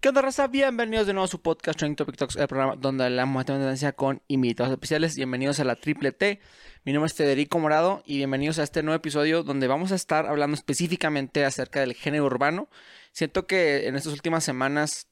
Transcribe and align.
¿Qué 0.00 0.10
onda, 0.10 0.20
raza? 0.20 0.46
Bienvenidos 0.46 1.06
de 1.06 1.14
nuevo 1.14 1.24
a 1.24 1.28
su 1.28 1.40
podcast 1.40 1.78
Training 1.78 1.96
Topic 1.96 2.16
Talks, 2.16 2.36
el 2.36 2.46
programa 2.46 2.76
donde 2.76 3.04
hablamos 3.04 3.44
de 3.44 3.52
tendencia 3.54 3.92
con 3.92 4.22
invitados 4.28 4.70
especiales. 4.70 5.16
Bienvenidos 5.16 5.58
a 5.58 5.64
la 5.64 5.74
Triple 5.74 6.12
T. 6.12 6.38
Mi 6.84 6.92
nombre 6.92 7.06
es 7.06 7.14
Federico 7.14 7.58
Morado 7.58 8.02
y 8.04 8.18
bienvenidos 8.18 8.58
a 8.58 8.62
este 8.62 8.82
nuevo 8.82 8.96
episodio 8.96 9.42
donde 9.42 9.66
vamos 9.66 9.92
a 9.92 9.94
estar 9.94 10.26
hablando 10.26 10.54
específicamente 10.54 11.44
acerca 11.46 11.80
del 11.80 11.94
género 11.94 12.26
urbano. 12.26 12.68
Siento 13.12 13.46
que 13.46 13.88
en 13.88 13.96
estas 13.96 14.12
últimas 14.12 14.44
semanas, 14.44 15.08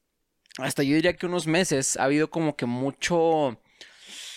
hasta 0.59 0.83
yo 0.83 0.95
diría 0.95 1.17
que 1.17 1.27
unos 1.27 1.47
meses, 1.47 1.97
ha 1.97 2.05
habido 2.05 2.29
como 2.29 2.55
que 2.55 2.67
mucho 2.67 3.59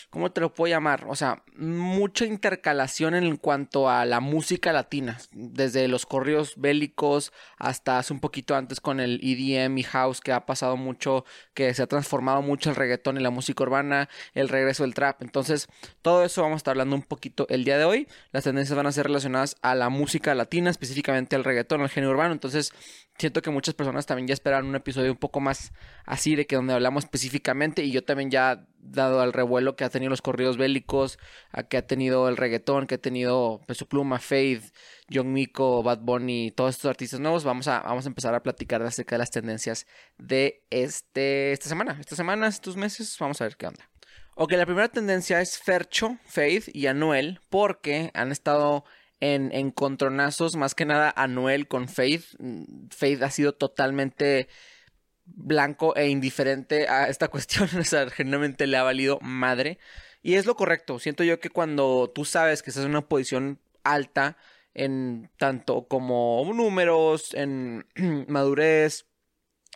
¿cómo 0.09 0.31
te 0.31 0.41
lo 0.41 0.53
puedo 0.53 0.69
llamar? 0.69 1.05
O 1.07 1.15
sea, 1.15 1.43
mucha 1.55 2.25
intercalación 2.25 3.15
en 3.15 3.37
cuanto 3.37 3.89
a 3.89 4.05
la 4.05 4.19
música 4.19 4.71
latina, 4.71 5.17
desde 5.31 5.87
los 5.87 6.05
corridos 6.05 6.53
bélicos 6.57 7.33
hasta 7.57 7.97
hace 7.99 8.13
un 8.13 8.19
poquito 8.19 8.55
antes 8.55 8.79
con 8.79 8.99
el 8.99 9.19
EDM 9.21 9.77
y 9.77 9.83
house 9.83 10.21
que 10.21 10.31
ha 10.31 10.45
pasado 10.45 10.77
mucho, 10.77 11.25
que 11.53 11.73
se 11.73 11.83
ha 11.83 11.87
transformado 11.87 12.41
mucho 12.41 12.69
el 12.69 12.75
reggaetón 12.75 13.17
y 13.17 13.21
la 13.21 13.29
música 13.29 13.63
urbana, 13.63 14.09
el 14.33 14.49
regreso 14.49 14.83
del 14.83 14.93
trap. 14.93 15.21
Entonces, 15.21 15.67
todo 16.01 16.23
eso 16.23 16.41
vamos 16.41 16.55
a 16.55 16.57
estar 16.57 16.71
hablando 16.73 16.95
un 16.95 17.03
poquito 17.03 17.45
el 17.49 17.63
día 17.63 17.77
de 17.77 17.85
hoy. 17.85 18.07
Las 18.31 18.43
tendencias 18.43 18.75
van 18.75 18.87
a 18.87 18.91
ser 18.91 19.07
relacionadas 19.07 19.55
a 19.61 19.75
la 19.75 19.89
música 19.89 20.33
latina, 20.35 20.69
específicamente 20.69 21.35
al 21.35 21.43
reggaetón, 21.43 21.81
al 21.81 21.89
género 21.89 22.11
urbano. 22.13 22.33
Entonces, 22.33 22.71
siento 23.17 23.41
que 23.41 23.49
muchas 23.49 23.73
personas 23.73 24.05
también 24.05 24.27
ya 24.27 24.33
esperan 24.33 24.65
un 24.65 24.75
episodio 24.75 25.11
un 25.11 25.17
poco 25.17 25.39
más 25.39 25.73
así 26.05 26.35
de 26.35 26.45
que 26.45 26.55
donde 26.55 26.73
hablamos 26.73 27.05
específicamente 27.05 27.83
y 27.83 27.91
yo 27.91 28.03
también 28.03 28.31
ya 28.31 28.65
dado 28.91 29.21
al 29.21 29.33
revuelo 29.33 29.75
que 29.75 29.83
ha 29.83 29.89
tenido 29.89 30.09
los 30.09 30.21
corridos 30.21 30.57
bélicos, 30.57 31.19
a 31.51 31.63
que 31.63 31.77
ha 31.77 31.85
tenido 31.85 32.29
el 32.29 32.37
reggaetón, 32.37 32.87
que 32.87 32.95
ha 32.95 33.01
tenido 33.01 33.61
Peso 33.67 33.87
Pluma, 33.87 34.19
Faith, 34.19 34.73
Young 35.09 35.27
Miko, 35.27 35.83
Bad 35.83 35.99
Bunny, 35.99 36.51
todos 36.51 36.75
estos 36.75 36.89
artistas 36.89 37.19
nuevos, 37.19 37.43
vamos 37.43 37.67
a, 37.67 37.81
vamos 37.81 38.05
a 38.05 38.09
empezar 38.09 38.33
a 38.35 38.43
platicar 38.43 38.81
acerca 38.81 39.15
de 39.15 39.19
las 39.19 39.31
tendencias 39.31 39.85
de 40.17 40.63
este, 40.69 41.51
esta 41.51 41.69
semana, 41.69 41.97
estas 41.99 42.17
semanas, 42.17 42.55
estos 42.55 42.75
meses, 42.75 43.15
vamos 43.19 43.41
a 43.41 43.45
ver 43.45 43.57
qué 43.57 43.67
onda. 43.67 43.89
Ok, 44.35 44.51
la 44.51 44.65
primera 44.65 44.87
tendencia 44.87 45.41
es 45.41 45.57
Fercho, 45.57 46.17
Faith 46.25 46.69
y 46.73 46.85
Anuel, 46.85 47.39
porque 47.49 48.11
han 48.13 48.31
estado 48.31 48.85
en 49.19 49.51
encontronazos, 49.51 50.55
más 50.55 50.75
que 50.75 50.85
nada 50.85 51.11
Anuel 51.15 51.67
con 51.67 51.87
Faith. 51.87 52.25
Faith 52.91 53.23
ha 53.23 53.31
sido 53.31 53.53
totalmente 53.53 54.47
blanco 55.27 55.95
e 55.95 56.07
indiferente 56.07 56.87
a 56.87 57.07
esta 57.09 57.27
cuestión, 57.29 57.69
o 57.79 57.83
sea, 57.83 58.09
generalmente 58.09 58.67
le 58.67 58.77
ha 58.77 58.83
valido 58.83 59.19
madre. 59.21 59.79
Y 60.21 60.35
es 60.35 60.45
lo 60.45 60.55
correcto, 60.55 60.99
siento 60.99 61.23
yo 61.23 61.39
que 61.39 61.49
cuando 61.49 62.11
tú 62.13 62.25
sabes 62.25 62.63
que 62.63 62.69
estás 62.69 62.83
en 62.85 62.91
una 62.91 63.07
posición 63.07 63.59
alta, 63.83 64.37
en 64.73 65.29
tanto 65.37 65.87
como 65.87 66.43
números, 66.53 67.33
en 67.33 67.85
madurez, 68.27 69.05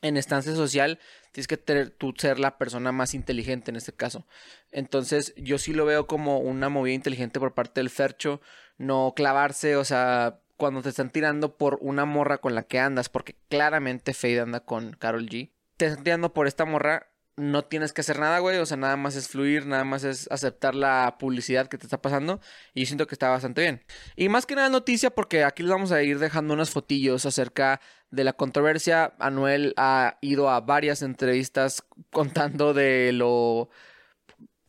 en 0.01 0.17
estancia 0.17 0.53
social, 0.55 0.99
tienes 1.31 1.47
que 1.47 1.57
tener, 1.57 1.91
tú 1.91 2.13
ser 2.17 2.39
la 2.39 2.57
persona 2.57 2.91
más 2.91 3.13
inteligente 3.13 3.71
en 3.71 3.77
este 3.77 3.93
caso. 3.93 4.27
Entonces, 4.71 5.33
yo 5.37 5.57
sí 5.57 5.73
lo 5.73 5.85
veo 5.85 6.07
como 6.07 6.39
una 6.39 6.69
movida 6.69 6.93
inteligente 6.95 7.39
por 7.39 7.53
parte 7.53 7.79
del 7.79 7.89
Fercho, 7.89 8.41
no 8.77 9.13
clavarse, 9.15 9.75
o 9.75 9.85
sea, 9.85 10.40
cuando 10.61 10.83
te 10.83 10.89
están 10.89 11.09
tirando 11.09 11.57
por 11.57 11.79
una 11.81 12.05
morra 12.05 12.37
con 12.37 12.53
la 12.53 12.61
que 12.61 12.77
andas, 12.77 13.09
porque 13.09 13.35
claramente 13.49 14.13
Fade 14.13 14.41
anda 14.41 14.59
con 14.59 14.91
Carol 14.91 15.25
G. 15.25 15.49
Te 15.75 15.87
están 15.87 16.03
tirando 16.03 16.35
por 16.35 16.45
esta 16.45 16.65
morra, 16.65 17.07
no 17.35 17.65
tienes 17.65 17.93
que 17.93 18.01
hacer 18.01 18.19
nada, 18.19 18.37
güey. 18.37 18.59
O 18.59 18.65
sea, 18.67 18.77
nada 18.77 18.95
más 18.95 19.15
es 19.15 19.27
fluir, 19.27 19.65
nada 19.65 19.83
más 19.85 20.03
es 20.03 20.29
aceptar 20.29 20.75
la 20.75 21.15
publicidad 21.17 21.65
que 21.65 21.79
te 21.79 21.87
está 21.87 21.99
pasando. 21.99 22.41
Y 22.75 22.81
yo 22.81 22.85
siento 22.85 23.07
que 23.07 23.15
está 23.15 23.29
bastante 23.29 23.61
bien. 23.61 23.83
Y 24.15 24.29
más 24.29 24.45
que 24.45 24.53
nada 24.53 24.69
noticia, 24.69 25.09
porque 25.09 25.43
aquí 25.43 25.63
les 25.63 25.71
vamos 25.71 25.91
a 25.91 26.03
ir 26.03 26.19
dejando 26.19 26.53
unas 26.53 26.69
fotillos 26.69 27.25
acerca 27.25 27.81
de 28.11 28.23
la 28.23 28.33
controversia. 28.33 29.15
Anuel 29.17 29.73
ha 29.77 30.19
ido 30.21 30.47
a 30.51 30.61
varias 30.61 31.01
entrevistas 31.01 31.83
contando 32.11 32.75
de 32.75 33.13
lo 33.13 33.71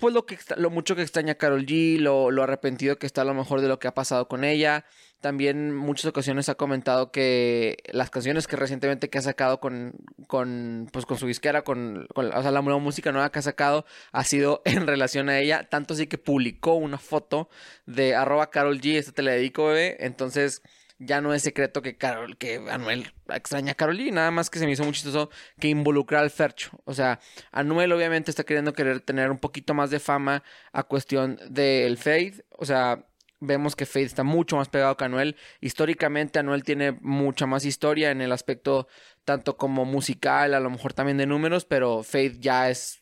pues 0.02 0.12
lo 0.14 0.26
que 0.26 0.36
lo 0.56 0.68
mucho 0.68 0.96
que 0.96 1.02
extraña 1.02 1.34
a 1.34 1.36
Carol 1.36 1.64
G, 1.64 2.00
lo, 2.00 2.32
lo 2.32 2.42
arrepentido 2.42 2.98
que 2.98 3.06
está 3.06 3.22
a 3.22 3.24
lo 3.24 3.34
mejor 3.34 3.60
de 3.60 3.68
lo 3.68 3.78
que 3.78 3.86
ha 3.86 3.94
pasado 3.94 4.26
con 4.26 4.42
ella. 4.42 4.84
También 5.20 5.72
muchas 5.72 6.06
ocasiones 6.06 6.48
ha 6.48 6.56
comentado 6.56 7.12
que 7.12 7.76
las 7.92 8.10
canciones 8.10 8.48
que 8.48 8.56
recientemente 8.56 9.10
que 9.10 9.18
ha 9.18 9.22
sacado 9.22 9.60
con, 9.60 9.94
con, 10.26 10.88
pues 10.92 11.06
con 11.06 11.18
su 11.18 11.28
disquera, 11.28 11.62
con, 11.62 12.08
o 12.16 12.42
sea, 12.42 12.50
la 12.50 12.62
música 12.62 13.12
nueva 13.12 13.30
que 13.30 13.38
ha 13.38 13.42
sacado 13.42 13.84
ha 14.10 14.24
sido 14.24 14.62
en 14.64 14.88
relación 14.88 15.28
a 15.28 15.38
ella. 15.38 15.68
Tanto 15.70 15.94
así 15.94 16.08
que 16.08 16.18
publicó 16.18 16.74
una 16.74 16.98
foto 16.98 17.48
de 17.86 18.16
arroba 18.16 18.50
Carol 18.50 18.80
G, 18.80 18.96
este 18.96 19.12
te 19.12 19.22
la 19.22 19.30
dedico, 19.30 19.66
bebé. 19.66 19.98
Entonces 20.00 20.62
ya 21.04 21.20
no 21.20 21.34
es 21.34 21.42
secreto 21.42 21.82
que 21.82 21.96
Carol, 21.96 22.36
que 22.36 22.56
Anuel 22.70 23.12
extraña 23.28 23.72
a 23.72 23.74
Carol 23.74 23.98
G, 23.98 24.12
nada 24.12 24.30
más 24.30 24.50
que 24.50 24.58
se 24.58 24.66
me 24.66 24.72
hizo 24.72 24.84
muy 24.84 24.92
chistoso 24.92 25.30
que 25.58 25.68
involucra 25.68 26.20
al 26.20 26.30
Fercho. 26.30 26.70
O 26.84 26.94
sea, 26.94 27.20
Anuel 27.50 27.92
obviamente 27.92 28.30
está 28.30 28.44
queriendo 28.44 28.72
querer 28.72 29.00
tener 29.00 29.30
un 29.30 29.38
poquito 29.38 29.74
más 29.74 29.90
de 29.90 30.00
fama 30.00 30.42
a 30.72 30.82
cuestión 30.84 31.38
del 31.48 31.98
Faith. 31.98 32.40
O 32.50 32.64
sea, 32.64 33.06
vemos 33.40 33.76
que 33.76 33.86
Faith 33.86 34.06
está 34.06 34.22
mucho 34.22 34.56
más 34.56 34.68
pegado 34.68 34.96
que 34.96 35.04
Anuel. 35.04 35.36
Históricamente 35.60 36.38
Anuel 36.38 36.62
tiene 36.62 36.92
mucha 37.00 37.46
más 37.46 37.64
historia 37.64 38.10
en 38.10 38.20
el 38.20 38.32
aspecto 38.32 38.88
tanto 39.24 39.56
como 39.56 39.84
musical, 39.84 40.54
a 40.54 40.60
lo 40.60 40.70
mejor 40.70 40.94
también 40.94 41.18
de 41.18 41.26
números, 41.26 41.64
pero 41.64 42.02
Faith 42.02 42.38
ya 42.40 42.70
es 42.70 43.01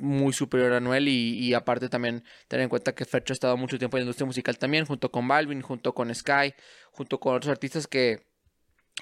muy 0.00 0.32
superior 0.32 0.72
a 0.72 0.78
Anuel 0.78 1.08
y, 1.08 1.54
aparte 1.54 1.88
también 1.88 2.24
tener 2.48 2.64
en 2.64 2.68
cuenta 2.68 2.94
que 2.94 3.04
Fercho 3.04 3.32
ha 3.32 3.34
estado 3.34 3.56
mucho 3.56 3.78
tiempo 3.78 3.96
en 3.96 4.02
la 4.02 4.04
industria 4.04 4.26
musical 4.26 4.58
también, 4.58 4.86
junto 4.86 5.10
con 5.10 5.26
Balvin, 5.28 5.62
junto 5.62 5.94
con 5.94 6.14
Sky, 6.14 6.54
junto 6.90 7.20
con 7.20 7.34
otros 7.34 7.50
artistas 7.50 7.86
que 7.86 8.28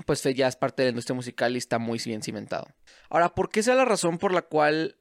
pues 0.06 0.22
ya 0.22 0.46
es 0.46 0.54
parte 0.54 0.82
de 0.82 0.86
la 0.86 0.90
industria 0.90 1.14
musical 1.14 1.54
y 1.54 1.58
está 1.58 1.78
muy 1.78 1.98
bien 2.04 2.22
cimentado. 2.22 2.68
Ahora, 3.10 3.34
¿por 3.34 3.50
qué 3.50 3.60
es 3.60 3.66
la 3.66 3.84
razón 3.84 4.18
por 4.18 4.32
la 4.32 4.42
cual 4.42 4.96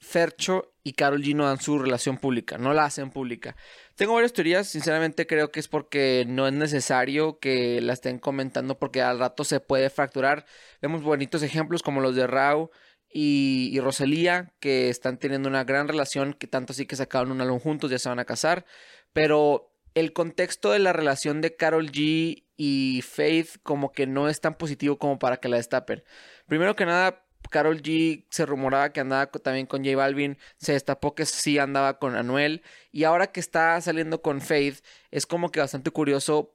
Fercho 0.00 0.72
y 0.82 0.94
Carol 0.94 1.22
G 1.22 1.34
no 1.34 1.44
dan 1.44 1.60
su 1.60 1.78
relación 1.78 2.16
pública, 2.16 2.56
no 2.56 2.72
la 2.72 2.86
hacen 2.86 3.10
pública. 3.10 3.54
Tengo 3.96 4.14
varias 4.14 4.32
teorías, 4.32 4.66
sinceramente 4.66 5.26
creo 5.26 5.52
que 5.52 5.60
es 5.60 5.68
porque 5.68 6.24
no 6.26 6.46
es 6.46 6.54
necesario 6.54 7.38
que 7.38 7.82
la 7.82 7.92
estén 7.92 8.18
comentando 8.18 8.78
porque 8.78 9.02
al 9.02 9.18
rato 9.18 9.44
se 9.44 9.60
puede 9.60 9.90
fracturar. 9.90 10.46
Vemos 10.80 11.02
bonitos 11.02 11.42
ejemplos 11.42 11.82
como 11.82 12.00
los 12.00 12.16
de 12.16 12.26
Rao 12.26 12.70
y, 13.12 13.70
y 13.72 13.80
Rosalía, 13.80 14.52
que 14.60 14.88
están 14.88 15.18
teniendo 15.18 15.48
una 15.48 15.64
gran 15.64 15.88
relación, 15.88 16.34
que 16.34 16.46
tanto 16.46 16.72
así 16.72 16.86
que 16.86 16.96
sacaron 16.96 17.32
un 17.32 17.40
álbum 17.40 17.58
juntos, 17.58 17.90
ya 17.90 17.98
se 17.98 18.08
van 18.08 18.18
a 18.18 18.24
casar, 18.24 18.64
pero 19.12 19.70
el 19.94 20.12
contexto 20.12 20.70
de 20.70 20.78
la 20.78 20.92
relación 20.92 21.40
de 21.40 21.56
Carol 21.56 21.90
G 21.90 22.44
y 22.56 23.02
Faith 23.02 23.56
como 23.62 23.92
que 23.92 24.06
no 24.06 24.28
es 24.28 24.40
tan 24.40 24.56
positivo 24.56 24.98
como 24.98 25.18
para 25.18 25.38
que 25.38 25.48
la 25.48 25.56
destapen. 25.56 26.04
Primero 26.46 26.76
que 26.76 26.86
nada, 26.86 27.24
Carol 27.50 27.82
G 27.82 28.26
se 28.30 28.46
rumoraba 28.46 28.92
que 28.92 29.00
andaba 29.00 29.26
también 29.26 29.66
con 29.66 29.84
J 29.84 29.96
Balvin, 29.96 30.38
se 30.58 30.72
destapó 30.72 31.14
que 31.14 31.26
sí 31.26 31.58
andaba 31.58 31.98
con 31.98 32.16
Anuel 32.16 32.62
y 32.92 33.04
ahora 33.04 33.32
que 33.32 33.40
está 33.40 33.80
saliendo 33.80 34.22
con 34.22 34.40
Faith 34.40 34.84
es 35.10 35.26
como 35.26 35.50
que 35.50 35.60
bastante 35.60 35.90
curioso 35.90 36.54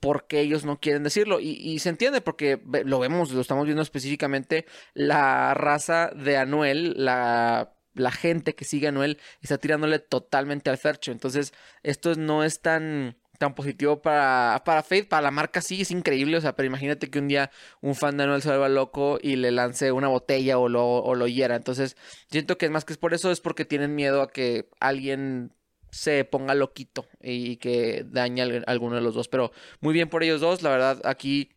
por 0.00 0.26
qué 0.26 0.40
ellos 0.40 0.64
no 0.64 0.80
quieren 0.80 1.02
decirlo. 1.02 1.40
Y, 1.40 1.78
se 1.78 1.88
entiende 1.88 2.20
porque 2.20 2.60
lo 2.84 2.98
vemos, 2.98 3.32
lo 3.32 3.40
estamos 3.40 3.64
viendo 3.66 3.82
específicamente 3.82 4.66
la 4.94 5.54
raza 5.54 6.10
de 6.14 6.36
Anuel, 6.36 6.94
la 7.04 8.10
gente 8.12 8.54
que 8.54 8.64
sigue 8.64 8.86
a 8.86 8.90
Anuel 8.90 9.18
está 9.40 9.58
tirándole 9.58 9.98
totalmente 9.98 10.70
al 10.70 10.78
Fercho. 10.78 11.12
Entonces, 11.12 11.52
esto 11.82 12.14
no 12.14 12.44
es 12.44 12.60
tan 12.60 13.16
tan 13.38 13.54
positivo 13.54 14.00
para, 14.00 14.62
para 14.64 14.82
Faith, 14.82 15.08
para 15.08 15.22
la 15.22 15.30
marca 15.30 15.60
sí, 15.60 15.80
es 15.80 15.90
increíble, 15.90 16.36
o 16.36 16.40
sea, 16.40 16.54
pero 16.54 16.66
imagínate 16.66 17.10
que 17.10 17.18
un 17.18 17.28
día 17.28 17.50
un 17.80 17.94
fan 17.94 18.16
de 18.16 18.24
Anuel 18.24 18.42
se 18.42 18.48
vuelva 18.48 18.68
loco 18.68 19.18
y 19.20 19.36
le 19.36 19.50
lance 19.50 19.92
una 19.92 20.08
botella 20.08 20.58
o 20.58 20.68
lo, 20.68 20.86
o 20.86 21.14
lo 21.14 21.26
hiera, 21.26 21.56
entonces 21.56 21.96
siento 22.30 22.58
que 22.58 22.70
más 22.70 22.84
que 22.84 22.92
es 22.92 22.98
por 22.98 23.14
eso, 23.14 23.30
es 23.30 23.40
porque 23.40 23.64
tienen 23.64 23.94
miedo 23.94 24.22
a 24.22 24.30
que 24.30 24.68
alguien 24.80 25.52
se 25.94 26.24
ponga 26.24 26.54
loquito 26.54 27.06
y 27.22 27.56
que 27.58 28.04
dañe 28.04 28.42
a 28.42 28.62
alguno 28.66 28.96
de 28.96 29.00
los 29.00 29.14
dos, 29.14 29.28
pero 29.28 29.52
muy 29.80 29.94
bien 29.94 30.08
por 30.08 30.24
ellos 30.24 30.40
dos, 30.40 30.60
la 30.62 30.70
verdad, 30.70 31.00
aquí 31.04 31.50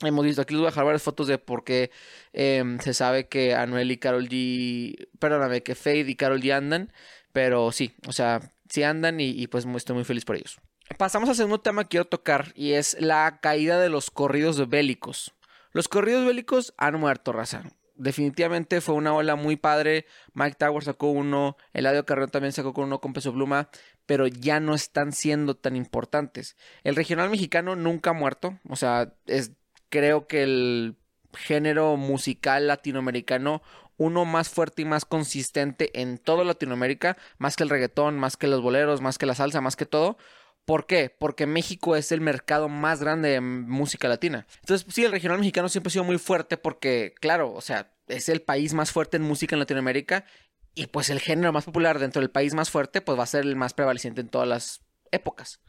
hemos 0.00 0.24
visto, 0.24 0.40
aquí 0.40 0.54
les 0.54 0.60
voy 0.60 0.68
a 0.68 0.70
dejar 0.70 0.86
varias 0.86 1.02
fotos 1.02 1.28
de 1.28 1.36
por 1.36 1.62
qué 1.62 1.90
em, 2.32 2.78
se 2.80 2.94
sabe 2.94 3.28
que 3.28 3.54
Anuel 3.54 3.90
y 3.90 3.98
Carol 3.98 4.28
G, 4.30 5.08
perdóname, 5.18 5.62
que 5.62 5.74
Faith 5.74 6.08
y 6.08 6.16
Carol 6.16 6.40
G 6.40 6.54
andan, 6.54 6.90
pero 7.32 7.70
sí, 7.70 7.94
o 8.08 8.12
sea, 8.12 8.40
sí 8.70 8.82
andan 8.82 9.20
y, 9.20 9.28
y 9.28 9.46
pues 9.46 9.66
estoy 9.66 9.94
muy 9.94 10.04
feliz 10.04 10.24
por 10.24 10.36
ellos. 10.36 10.56
Pasamos 10.96 11.28
al 11.28 11.36
segundo 11.36 11.60
tema 11.60 11.84
que 11.84 11.88
quiero 11.88 12.06
tocar 12.06 12.52
y 12.54 12.72
es 12.72 12.96
la 12.98 13.40
caída 13.42 13.78
de 13.78 13.90
los 13.90 14.10
corridos 14.10 14.70
bélicos. 14.70 15.34
Los 15.72 15.88
corridos 15.88 16.24
bélicos 16.24 16.72
han 16.78 16.98
muerto, 16.98 17.32
raza. 17.32 17.64
Definitivamente 17.96 18.80
fue 18.80 18.94
una 18.94 19.14
ola 19.14 19.36
muy 19.36 19.56
padre. 19.56 20.06
Mike 20.34 20.56
Tower 20.58 20.84
sacó 20.84 21.10
uno, 21.10 21.56
Eladio 21.72 22.04
Carrón 22.04 22.30
también 22.30 22.52
sacó 22.52 22.72
con 22.72 22.84
uno 22.84 23.00
con 23.00 23.12
peso 23.12 23.32
pluma, 23.32 23.68
pero 24.06 24.26
ya 24.26 24.60
no 24.60 24.74
están 24.74 25.12
siendo 25.12 25.56
tan 25.56 25.76
importantes. 25.76 26.56
El 26.84 26.96
regional 26.96 27.30
mexicano 27.30 27.76
nunca 27.76 28.10
ha 28.10 28.14
muerto, 28.14 28.58
o 28.68 28.76
sea, 28.76 29.12
es 29.26 29.52
creo 29.88 30.26
que 30.26 30.42
el 30.42 30.96
género 31.32 31.96
musical 31.96 32.66
latinoamericano 32.66 33.62
uno 33.98 34.24
más 34.24 34.48
fuerte 34.48 34.82
y 34.82 34.84
más 34.84 35.04
consistente 35.04 36.00
en 36.00 36.18
toda 36.18 36.44
Latinoamérica, 36.44 37.16
más 37.38 37.56
que 37.56 37.62
el 37.62 37.70
reggaetón, 37.70 38.18
más 38.18 38.36
que 38.36 38.46
los 38.46 38.60
boleros, 38.60 39.00
más 39.00 39.18
que 39.18 39.26
la 39.26 39.34
salsa, 39.34 39.60
más 39.60 39.76
que 39.76 39.86
todo. 39.86 40.18
¿Por 40.66 40.86
qué? 40.86 41.14
Porque 41.16 41.46
México 41.46 41.94
es 41.94 42.10
el 42.10 42.20
mercado 42.20 42.68
más 42.68 43.00
grande 43.00 43.30
de 43.30 43.40
música 43.40 44.08
latina. 44.08 44.46
Entonces, 44.60 44.86
sí, 44.92 45.04
el 45.04 45.12
regional 45.12 45.38
mexicano 45.38 45.68
siempre 45.68 45.88
ha 45.88 45.92
sido 45.92 46.04
muy 46.04 46.18
fuerte 46.18 46.56
porque, 46.56 47.14
claro, 47.20 47.52
o 47.52 47.60
sea, 47.60 47.92
es 48.08 48.28
el 48.28 48.42
país 48.42 48.74
más 48.74 48.90
fuerte 48.90 49.16
en 49.16 49.22
música 49.22 49.54
en 49.54 49.60
Latinoamérica 49.60 50.24
y 50.74 50.88
pues 50.88 51.08
el 51.08 51.20
género 51.20 51.52
más 51.52 51.64
popular 51.64 52.00
dentro 52.00 52.20
del 52.20 52.30
país 52.30 52.52
más 52.52 52.70
fuerte 52.70 53.00
pues 53.00 53.18
va 53.18 53.22
a 53.22 53.26
ser 53.26 53.44
el 53.44 53.56
más 53.56 53.74
prevaleciente 53.74 54.20
en 54.20 54.28
todas 54.28 54.48
las 54.48 54.80
épocas. 55.12 55.60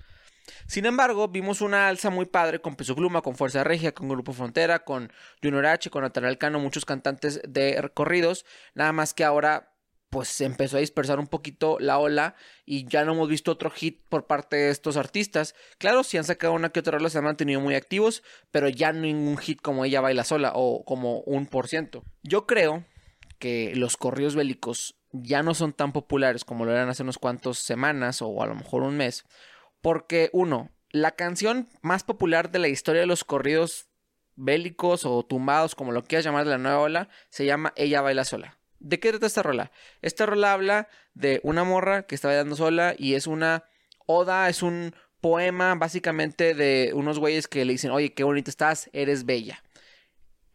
Sin 0.66 0.86
embargo, 0.86 1.28
vimos 1.28 1.62
una 1.62 1.88
alza 1.88 2.10
muy 2.10 2.26
padre 2.26 2.60
con 2.60 2.76
Peso 2.76 2.96
Pluma, 2.96 3.22
con 3.22 3.36
Fuerza 3.36 3.64
Regia, 3.64 3.94
con 3.94 4.10
Grupo 4.10 4.34
Frontera, 4.34 4.80
con 4.80 5.12
Junior 5.44 5.66
H, 5.68 5.90
con 5.92 6.02
Natanael 6.02 6.40
Cano, 6.40 6.60
muchos 6.60 6.86
cantantes 6.86 7.42
de 7.48 7.80
recorridos. 7.82 8.46
Nada 8.74 8.94
más 8.94 9.14
que 9.14 9.24
ahora 9.24 9.77
pues 10.10 10.30
se 10.30 10.46
empezó 10.46 10.78
a 10.78 10.80
dispersar 10.80 11.20
un 11.20 11.28
poquito 11.28 11.78
la 11.80 11.98
ola 11.98 12.36
y 12.66 12.88
ya 12.88 13.04
no 13.04 13.14
hemos 13.14 13.30
visto 13.30 13.52
otro 13.52 13.70
hit 13.70 14.02
por 14.10 14.26
parte 14.26 14.56
de 14.56 14.70
estos 14.70 14.98
artistas. 14.98 15.56
Claro, 15.78 16.04
si 16.04 16.18
han 16.18 16.24
sacado 16.24 16.54
una 16.54 16.70
que 16.70 16.80
otra 16.80 16.98
rola 16.98 17.10
se 17.10 17.18
han 17.18 17.26
mantenido 17.26 17.60
muy 17.60 17.76
activos, 17.76 18.24
pero 18.52 18.70
ya 18.70 18.94
ningún 18.94 19.38
hit 19.38 19.62
como 19.62 19.86
ella 19.86 20.02
baila 20.02 20.24
sola 20.24 20.54
o 20.56 20.84
como 20.86 21.20
un 21.22 21.46
por 21.48 21.68
ciento. 21.68 22.04
Yo 22.24 22.46
creo 22.46 22.86
que 23.40 23.74
los 23.76 23.98
corridos 23.98 24.36
bélicos 24.36 24.96
ya 25.12 25.44
no 25.44 25.54
son 25.54 25.74
tan 25.74 25.94
populares 25.94 26.46
como 26.46 26.66
lo 26.66 26.72
eran 26.72 26.90
hace 26.90 27.04
unos 27.04 27.18
cuantos 27.18 27.60
semanas 27.60 28.22
o 28.22 28.42
a 28.42 28.48
lo 28.48 28.56
mejor 28.56 28.84
un 28.84 28.98
mes, 28.98 29.26
porque 29.82 30.30
uno, 30.34 30.72
la 30.90 31.12
canción 31.12 31.70
más 31.82 32.04
popular 32.04 32.52
de 32.52 32.60
la 32.60 32.68
historia 32.68 33.02
de 33.02 33.08
los 33.08 33.24
corridos 33.24 33.88
bélicos 34.36 35.06
o 35.06 35.26
tumbados, 35.26 35.76
como 35.76 35.92
lo 35.92 36.04
quieras 36.04 36.26
llamar 36.26 36.46
de 36.46 36.52
la 36.52 36.58
nueva 36.58 36.80
ola, 36.80 37.10
se 37.30 37.46
llama 37.46 37.74
Ella 37.76 38.02
baila 38.02 38.24
sola. 38.24 38.57
¿De 38.80 39.00
qué 39.00 39.10
trata 39.10 39.26
esta 39.26 39.44
rola? 39.44 39.72
Esta 40.02 40.26
rola 40.26 40.54
habla 40.54 40.88
de 41.14 41.40
una 41.44 41.64
morra 41.64 42.04
que 42.04 42.16
está 42.16 42.28
bailando 42.28 42.56
sola 42.56 42.96
y 42.98 43.16
es 43.16 43.28
una 43.28 43.64
oda, 44.06 44.50
es 44.50 44.62
un 44.62 44.94
poema 45.22 45.76
básicamente 45.76 46.54
de 46.54 46.92
unos 46.94 47.20
güeyes 47.20 47.48
que 47.48 47.66
le 47.66 47.74
dicen, 47.74 47.92
oye, 47.92 48.14
qué 48.14 48.24
bonita 48.24 48.50
estás, 48.50 48.90
eres 48.94 49.26
bella. 49.26 49.64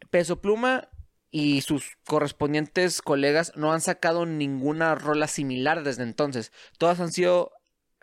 Peso 0.09 0.41
Pluma 0.41 0.89
y 1.31 1.61
sus 1.61 1.97
correspondientes 2.05 3.01
colegas 3.01 3.53
no 3.55 3.73
han 3.73 3.81
sacado 3.81 4.25
ninguna 4.25 4.95
rola 4.95 5.27
similar 5.27 5.83
desde 5.83 6.03
entonces. 6.03 6.51
Todas 6.77 6.99
han 6.99 7.11
sido 7.11 7.51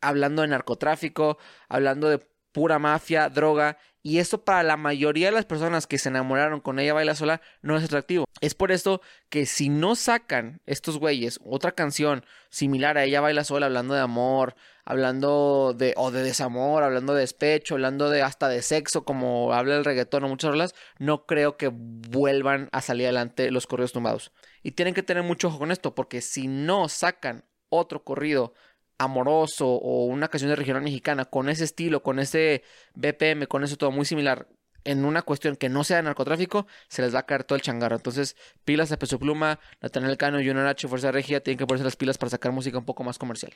hablando 0.02 0.42
de 0.42 0.48
narcotráfico, 0.48 1.38
hablando 1.68 2.08
de 2.08 2.18
pura 2.52 2.78
mafia, 2.78 3.28
droga, 3.28 3.78
y 4.02 4.18
eso 4.18 4.44
para 4.44 4.62
la 4.62 4.76
mayoría 4.76 5.26
de 5.26 5.32
las 5.32 5.44
personas 5.44 5.86
que 5.86 5.98
se 5.98 6.08
enamoraron 6.08 6.60
con 6.60 6.78
ella 6.78 6.94
baila 6.94 7.14
sola 7.14 7.42
no 7.60 7.76
es 7.76 7.84
atractivo. 7.84 8.24
Es 8.40 8.54
por 8.54 8.72
esto 8.72 9.02
que 9.28 9.44
si 9.44 9.68
no 9.68 9.94
sacan 9.94 10.62
estos 10.64 10.98
güeyes 10.98 11.38
otra 11.44 11.72
canción 11.72 12.24
similar 12.48 12.96
a 12.96 13.04
ella 13.04 13.20
baila 13.20 13.44
sola, 13.44 13.66
hablando 13.66 13.92
de 13.92 14.00
amor, 14.00 14.54
hablando 14.84 15.74
de 15.76 15.92
o 15.98 16.10
de 16.10 16.22
desamor, 16.22 16.82
hablando 16.82 17.12
de 17.12 17.20
despecho, 17.20 17.74
hablando 17.74 18.08
de 18.08 18.22
hasta 18.22 18.48
de 18.48 18.62
sexo, 18.62 19.04
como 19.04 19.52
habla 19.52 19.76
el 19.76 19.84
reggaetón 19.84 20.24
o 20.24 20.28
muchas 20.28 20.50
rolas, 20.52 20.74
no 20.98 21.26
creo 21.26 21.58
que 21.58 21.70
vuelvan 21.70 22.70
a 22.72 22.80
salir 22.80 23.06
adelante 23.06 23.50
los 23.50 23.66
corridos 23.66 23.92
tumbados. 23.92 24.32
Y 24.62 24.72
tienen 24.72 24.94
que 24.94 25.02
tener 25.02 25.22
mucho 25.22 25.48
ojo 25.48 25.58
con 25.58 25.72
esto, 25.72 25.94
porque 25.94 26.22
si 26.22 26.48
no 26.48 26.88
sacan 26.88 27.44
otro 27.68 28.02
corrido 28.02 28.54
amoroso 29.00 29.66
o 29.66 30.04
una 30.04 30.28
canción 30.28 30.50
de 30.50 30.56
regional 30.56 30.82
mexicana 30.82 31.24
con 31.24 31.48
ese 31.48 31.64
estilo, 31.64 32.02
con 32.02 32.18
ese 32.18 32.62
BPM, 32.94 33.46
con 33.46 33.64
eso 33.64 33.78
todo 33.78 33.90
muy 33.90 34.04
similar 34.04 34.46
en 34.84 35.04
una 35.04 35.22
cuestión 35.22 35.56
que 35.56 35.68
no 35.68 35.84
sea 35.84 35.98
de 35.98 36.04
narcotráfico, 36.04 36.66
se 36.88 37.02
les 37.02 37.14
va 37.14 37.20
a 37.20 37.26
caer 37.26 37.44
todo 37.44 37.56
el 37.56 37.62
changarro. 37.62 37.96
Entonces, 37.96 38.36
pilas 38.64 38.92
a 38.92 38.98
Peso 38.98 39.18
Pluma, 39.18 39.58
Nathaniel 39.80 40.16
Cano, 40.16 40.38
Junior 40.38 40.66
H, 40.66 40.88
Fuerza 40.88 41.10
Regia, 41.10 41.42
tienen 41.42 41.58
que 41.58 41.66
ponerse 41.66 41.84
las 41.84 41.96
pilas 41.96 42.18
para 42.18 42.30
sacar 42.30 42.52
música 42.52 42.78
un 42.78 42.84
poco 42.84 43.02
más 43.02 43.18
comercial. 43.18 43.52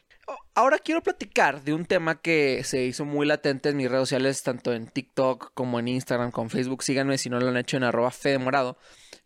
Ahora 0.55 0.79
quiero 0.79 1.03
platicar 1.03 1.63
de 1.63 1.75
un 1.75 1.85
tema 1.85 2.21
que 2.21 2.63
se 2.65 2.85
hizo 2.85 3.05
muy 3.05 3.27
latente 3.27 3.71
en 3.71 3.77
mis 3.77 3.91
redes 3.91 4.09
sociales, 4.09 4.43
tanto 4.43 4.73
en 4.73 4.87
TikTok 4.87 5.53
como 5.55 5.79
en 5.79 5.89
Instagram, 5.89 6.31
con 6.31 6.51
Facebook. 6.51 6.83
Síganme 6.83 7.19
si 7.19 7.31
no 7.31 7.39
lo 7.39 7.49
han 7.49 7.57
hecho 7.57 7.77
en 7.77 7.85
arroba 7.85 8.13
Morado, 8.39 8.79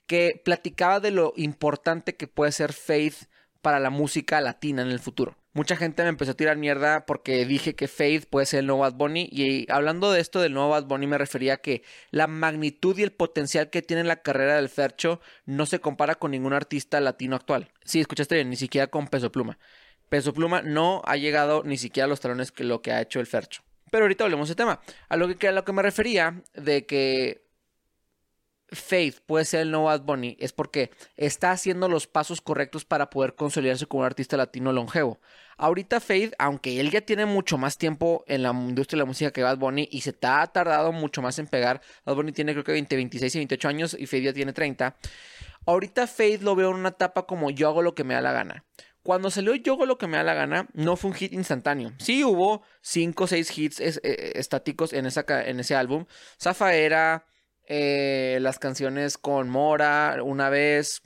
que 0.06 0.40
platicaba 0.44 1.00
de 1.00 1.10
lo 1.10 1.32
importante 1.36 2.16
que 2.16 2.28
puede 2.28 2.52
ser 2.52 2.72
Faith 2.72 3.28
para 3.60 3.80
la 3.80 3.90
música 3.90 4.40
latina 4.40 4.82
en 4.82 4.88
el 4.88 5.00
futuro. 5.00 5.36
Mucha 5.54 5.76
gente 5.76 6.02
me 6.02 6.10
empezó 6.10 6.32
a 6.32 6.34
tirar 6.34 6.56
mierda 6.56 7.06
porque 7.06 7.44
dije 7.44 7.74
que 7.74 7.88
Faith 7.88 8.26
puede 8.28 8.46
ser 8.46 8.60
el 8.60 8.66
nuevo 8.66 8.82
Bad 8.82 8.94
Bunny. 8.94 9.28
Y 9.32 9.70
hablando 9.70 10.12
de 10.12 10.20
esto 10.20 10.40
del 10.40 10.52
nuevo 10.52 10.68
Bad 10.68 10.84
Bunny, 10.84 11.06
me 11.06 11.18
refería 11.18 11.54
a 11.54 11.56
que 11.56 11.82
la 12.10 12.26
magnitud 12.26 12.96
y 12.98 13.02
el 13.02 13.12
potencial 13.12 13.70
que 13.70 13.82
tiene 13.82 14.04
la 14.04 14.22
carrera 14.22 14.56
del 14.56 14.68
Fercho 14.68 15.20
no 15.46 15.66
se 15.66 15.80
compara 15.80 16.14
con 16.16 16.30
ningún 16.30 16.52
artista 16.52 17.00
latino 17.00 17.34
actual. 17.34 17.72
Sí, 17.84 18.00
escuchaste 18.00 18.34
bien, 18.34 18.50
ni 18.50 18.56
siquiera 18.56 18.86
con 18.88 19.08
Peso 19.08 19.32
Pluma. 19.32 19.58
Peso 20.08 20.32
Pluma 20.32 20.62
no 20.62 21.02
ha 21.04 21.16
llegado 21.16 21.62
ni 21.64 21.76
siquiera 21.76 22.04
a 22.04 22.08
los 22.08 22.20
talones 22.20 22.52
que 22.52 22.64
lo 22.64 22.82
que 22.82 22.92
ha 22.92 23.00
hecho 23.00 23.20
el 23.20 23.26
Fercho. 23.26 23.62
Pero 23.90 24.04
ahorita 24.04 24.24
hablemos 24.24 24.48
de 24.48 24.54
tema. 24.54 24.80
A 25.08 25.16
lo 25.16 25.34
que, 25.34 25.48
a 25.48 25.52
lo 25.52 25.64
que 25.64 25.72
me 25.72 25.82
refería 25.82 26.42
de 26.54 26.86
que 26.86 27.47
Faith 28.70 29.20
puede 29.26 29.44
ser 29.44 29.60
el 29.60 29.70
nuevo 29.70 29.86
Bad 29.86 30.02
Bunny 30.02 30.36
es 30.40 30.52
porque 30.52 30.90
está 31.16 31.52
haciendo 31.52 31.88
los 31.88 32.06
pasos 32.06 32.40
correctos 32.40 32.84
para 32.84 33.10
poder 33.10 33.34
consolidarse 33.34 33.86
como 33.86 34.00
un 34.00 34.06
artista 34.06 34.36
latino 34.36 34.72
longevo. 34.72 35.18
Ahorita 35.56 36.00
Faith, 36.00 36.34
aunque 36.38 36.78
él 36.80 36.90
ya 36.90 37.00
tiene 37.00 37.26
mucho 37.26 37.58
más 37.58 37.78
tiempo 37.78 38.24
en 38.26 38.42
la 38.42 38.50
industria 38.50 38.98
de 38.98 39.02
la 39.02 39.06
música 39.06 39.30
que 39.30 39.42
Bad 39.42 39.58
Bunny 39.58 39.88
y 39.90 40.02
se 40.02 40.14
ha 40.22 40.46
tardado 40.46 40.92
mucho 40.92 41.22
más 41.22 41.38
en 41.38 41.46
pegar, 41.46 41.80
Bad 42.04 42.14
Bunny 42.14 42.32
tiene 42.32 42.52
creo 42.52 42.64
que 42.64 42.72
20, 42.72 42.94
26 42.94 43.34
y 43.34 43.38
28 43.38 43.68
años 43.68 43.96
y 43.98 44.06
Faith 44.06 44.24
ya 44.24 44.32
tiene 44.32 44.52
30. 44.52 44.96
Ahorita 45.66 46.06
Faith 46.06 46.42
lo 46.42 46.54
veo 46.54 46.70
en 46.70 46.76
una 46.76 46.90
etapa 46.90 47.26
como 47.26 47.50
yo 47.50 47.68
hago 47.68 47.82
lo 47.82 47.94
que 47.94 48.04
me 48.04 48.14
da 48.14 48.20
la 48.20 48.32
gana. 48.32 48.64
Cuando 49.02 49.30
salió 49.30 49.54
Yo 49.54 49.72
hago 49.72 49.86
lo 49.86 49.96
que 49.96 50.06
me 50.06 50.18
da 50.18 50.22
la 50.22 50.34
gana, 50.34 50.68
no 50.74 50.94
fue 50.96 51.10
un 51.10 51.16
hit 51.16 51.32
instantáneo. 51.32 51.92
Sí 51.98 52.24
hubo 52.24 52.62
5 52.82 53.24
o 53.24 53.26
6 53.26 53.58
hits 53.58 53.80
eh, 53.80 54.32
estáticos 54.34 54.92
en, 54.92 55.06
en 55.06 55.60
ese 55.60 55.74
álbum. 55.74 56.04
Zafaera, 56.38 57.24
eh, 57.70 58.38
las 58.40 58.58
canciones 58.58 59.18
con 59.18 59.50
Mora, 59.50 60.16
una 60.24 60.48
vez, 60.48 61.02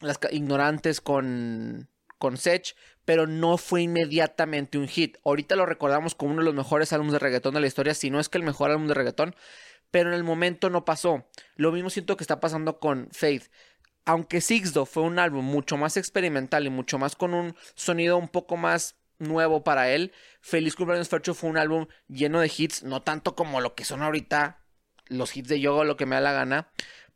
las 0.00 0.18
ignorantes 0.32 1.00
con, 1.00 1.88
con 2.18 2.36
Sech, 2.36 2.74
pero 3.04 3.28
no 3.28 3.58
fue 3.58 3.82
inmediatamente 3.82 4.76
un 4.76 4.88
hit. 4.88 5.18
Ahorita 5.24 5.54
lo 5.54 5.66
recordamos 5.66 6.16
como 6.16 6.32
uno 6.32 6.42
de 6.42 6.46
los 6.46 6.54
mejores 6.54 6.92
álbumes 6.92 7.12
de 7.12 7.20
reggaetón 7.20 7.54
de 7.54 7.60
la 7.60 7.68
historia, 7.68 7.94
si 7.94 8.10
no 8.10 8.18
es 8.18 8.28
que 8.28 8.38
el 8.38 8.44
mejor 8.44 8.72
álbum 8.72 8.88
de 8.88 8.94
reggaetón, 8.94 9.36
pero 9.92 10.08
en 10.08 10.16
el 10.16 10.24
momento 10.24 10.68
no 10.68 10.84
pasó. 10.84 11.28
Lo 11.54 11.70
mismo 11.70 11.90
siento 11.90 12.16
que 12.16 12.24
está 12.24 12.40
pasando 12.40 12.80
con 12.80 13.08
Faith. 13.12 13.44
Aunque 14.04 14.40
Sixdo 14.40 14.86
fue 14.86 15.04
un 15.04 15.20
álbum 15.20 15.44
mucho 15.44 15.76
más 15.76 15.96
experimental 15.96 16.66
y 16.66 16.70
mucho 16.70 16.98
más 16.98 17.14
con 17.14 17.34
un 17.34 17.54
sonido 17.76 18.18
un 18.18 18.28
poco 18.28 18.56
más 18.56 18.96
nuevo 19.20 19.62
para 19.62 19.90
él, 19.90 20.12
Feliz 20.40 20.74
Cumpleaños 20.74 21.08
Fercho 21.08 21.34
fue 21.34 21.50
un 21.50 21.56
álbum 21.56 21.86
lleno 22.08 22.40
de 22.40 22.50
hits, 22.54 22.82
no 22.82 23.00
tanto 23.02 23.36
como 23.36 23.60
lo 23.60 23.76
que 23.76 23.84
son 23.84 24.02
ahorita 24.02 24.63
los 25.06 25.36
hits 25.36 25.48
de 25.48 25.60
yoga, 25.60 25.84
lo 25.84 25.96
que 25.96 26.06
me 26.06 26.16
da 26.16 26.20
la 26.20 26.32
gana. 26.32 26.68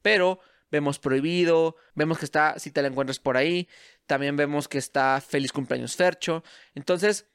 Pero 0.02 0.40
vemos 0.70 0.98
Prohibido, 0.98 1.76
vemos 1.94 2.18
que 2.18 2.24
está 2.24 2.58
Si 2.58 2.70
te 2.70 2.82
la 2.82 2.88
encuentras 2.88 3.18
por 3.18 3.36
ahí, 3.36 3.68
también 4.06 4.36
vemos 4.36 4.68
que 4.68 4.78
está 4.78 5.20
Feliz 5.20 5.52
cumpleaños 5.52 5.96
Fercho. 5.96 6.42
Entonces, 6.74 7.26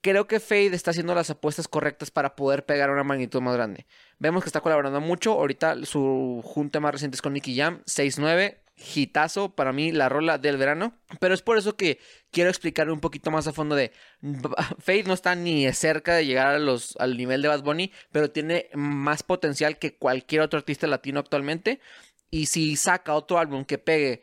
creo 0.00 0.26
que 0.26 0.40
Fade 0.40 0.74
está 0.74 0.90
haciendo 0.92 1.14
las 1.14 1.30
apuestas 1.30 1.68
correctas 1.68 2.10
para 2.10 2.36
poder 2.36 2.64
pegar 2.64 2.90
una 2.90 3.04
magnitud 3.04 3.40
más 3.40 3.54
grande. 3.54 3.86
Vemos 4.18 4.42
que 4.42 4.48
está 4.48 4.60
colaborando 4.60 5.00
mucho. 5.00 5.32
Ahorita 5.32 5.84
su 5.84 6.42
junta 6.44 6.80
más 6.80 6.92
reciente 6.92 7.16
es 7.16 7.22
con 7.22 7.32
Nicky 7.32 7.56
Jam, 7.56 7.82
6-9 7.86 8.58
hitazo 8.94 9.54
para 9.54 9.72
mí 9.72 9.92
la 9.92 10.08
rola 10.08 10.38
del 10.38 10.56
verano. 10.56 10.94
Pero 11.20 11.34
es 11.34 11.42
por 11.42 11.58
eso 11.58 11.76
que 11.76 11.98
quiero 12.30 12.50
explicar 12.50 12.90
un 12.90 13.00
poquito 13.00 13.30
más 13.30 13.46
a 13.46 13.52
fondo 13.52 13.74
de 13.74 13.92
Faith 14.78 15.06
no 15.06 15.14
está 15.14 15.34
ni 15.34 15.70
cerca 15.72 16.14
de 16.14 16.26
llegar 16.26 16.54
a 16.54 16.58
los, 16.58 16.96
al 16.98 17.16
nivel 17.16 17.42
de 17.42 17.48
Bad 17.48 17.62
Bunny, 17.62 17.92
pero 18.12 18.30
tiene 18.30 18.68
más 18.74 19.22
potencial 19.22 19.78
que 19.78 19.96
cualquier 19.96 20.42
otro 20.42 20.58
artista 20.58 20.86
latino 20.86 21.20
actualmente. 21.20 21.80
Y 22.30 22.46
si 22.46 22.76
saca 22.76 23.14
otro 23.14 23.38
álbum 23.38 23.64
que 23.64 23.78
pegue, 23.78 24.22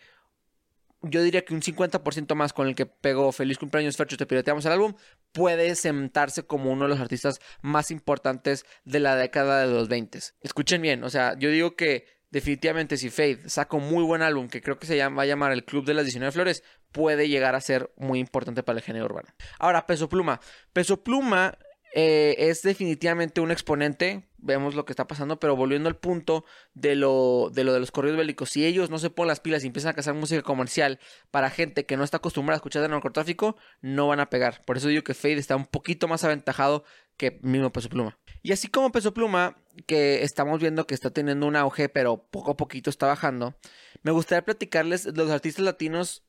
yo 1.01 1.21
diría 1.21 1.43
que 1.45 1.53
un 1.53 1.61
50% 1.61 2.35
más 2.35 2.53
con 2.53 2.67
el 2.67 2.75
que 2.75 2.85
pegó 2.85 3.31
Feliz 3.31 3.57
Cumpleaños 3.57 3.97
Fercho, 3.97 4.17
te 4.17 4.25
pirateamos 4.25 4.65
el 4.65 4.71
álbum, 4.71 4.93
puede 5.31 5.75
sentarse 5.75 6.43
como 6.43 6.71
uno 6.71 6.85
de 6.85 6.89
los 6.89 6.99
artistas 6.99 7.39
más 7.61 7.91
importantes 7.91 8.65
de 8.83 8.99
la 8.99 9.15
década 9.15 9.61
de 9.61 9.73
los 9.73 9.87
20. 9.87 10.19
Escuchen 10.41 10.81
bien, 10.81 11.03
o 11.03 11.09
sea, 11.09 11.37
yo 11.37 11.49
digo 11.49 11.75
que 11.75 12.05
definitivamente 12.35 12.97
si 12.97 13.09
Faith 13.09 13.47
saca 13.47 13.77
un 13.77 13.87
muy 13.89 14.03
buen 14.03 14.21
álbum 14.21 14.49
que 14.49 14.61
creo 14.61 14.77
que 14.77 14.85
se 14.85 14.97
llama, 14.97 15.15
va 15.15 15.23
a 15.23 15.25
llamar 15.25 15.53
el 15.53 15.63
Club 15.63 15.85
de 15.85 15.93
las 15.93 16.03
19 16.03 16.33
Flores, 16.33 16.63
puede 16.91 17.29
llegar 17.29 17.55
a 17.55 17.61
ser 17.61 17.93
muy 17.95 18.19
importante 18.19 18.61
para 18.61 18.77
el 18.77 18.83
género 18.83 19.05
urbano. 19.05 19.29
Ahora, 19.57 19.87
Peso 19.87 20.09
Pluma. 20.09 20.41
Peso 20.73 21.01
Pluma 21.01 21.57
eh, 21.93 22.35
es 22.37 22.61
definitivamente 22.61 23.39
un 23.39 23.51
exponente, 23.51 24.27
vemos 24.35 24.75
lo 24.75 24.83
que 24.83 24.91
está 24.91 25.07
pasando, 25.07 25.39
pero 25.39 25.55
volviendo 25.55 25.87
al 25.87 25.95
punto 25.95 26.43
de 26.73 26.95
lo, 26.95 27.51
de 27.53 27.63
lo 27.63 27.71
de 27.71 27.79
los 27.79 27.91
corridos 27.91 28.17
bélicos, 28.17 28.49
si 28.49 28.65
ellos 28.65 28.89
no 28.89 28.99
se 28.99 29.09
ponen 29.09 29.29
las 29.29 29.39
pilas 29.39 29.63
y 29.63 29.67
empiezan 29.67 29.91
a 29.91 29.95
cazar 29.95 30.13
música 30.13 30.41
comercial 30.41 30.99
para 31.31 31.49
gente 31.49 31.85
que 31.85 31.95
no 31.95 32.03
está 32.03 32.17
acostumbrada 32.17 32.55
a 32.55 32.59
escuchar 32.59 32.81
de 32.81 32.89
narcotráfico, 32.89 33.55
no 33.79 34.09
van 34.09 34.19
a 34.19 34.29
pegar. 34.29 34.61
Por 34.65 34.75
eso 34.75 34.89
digo 34.89 35.03
que 35.05 35.13
Fade 35.13 35.35
está 35.35 35.55
un 35.55 35.67
poquito 35.67 36.09
más 36.09 36.25
aventajado 36.25 36.83
que 37.17 37.39
mismo 37.41 37.71
Peso 37.71 37.89
Pluma. 37.89 38.17
Y 38.41 38.51
así 38.51 38.67
como 38.67 38.91
Peso 38.91 39.13
Pluma, 39.13 39.57
que 39.87 40.23
estamos 40.23 40.59
viendo 40.59 40.87
que 40.87 40.93
está 40.93 41.09
teniendo 41.09 41.47
un 41.47 41.55
auge, 41.55 41.89
pero 41.89 42.27
poco 42.29 42.51
a 42.51 42.57
poquito 42.57 42.89
está 42.89 43.07
bajando, 43.07 43.55
me 44.03 44.11
gustaría 44.11 44.45
platicarles 44.45 45.05
los 45.15 45.31
artistas 45.31 45.65
latinos, 45.65 46.23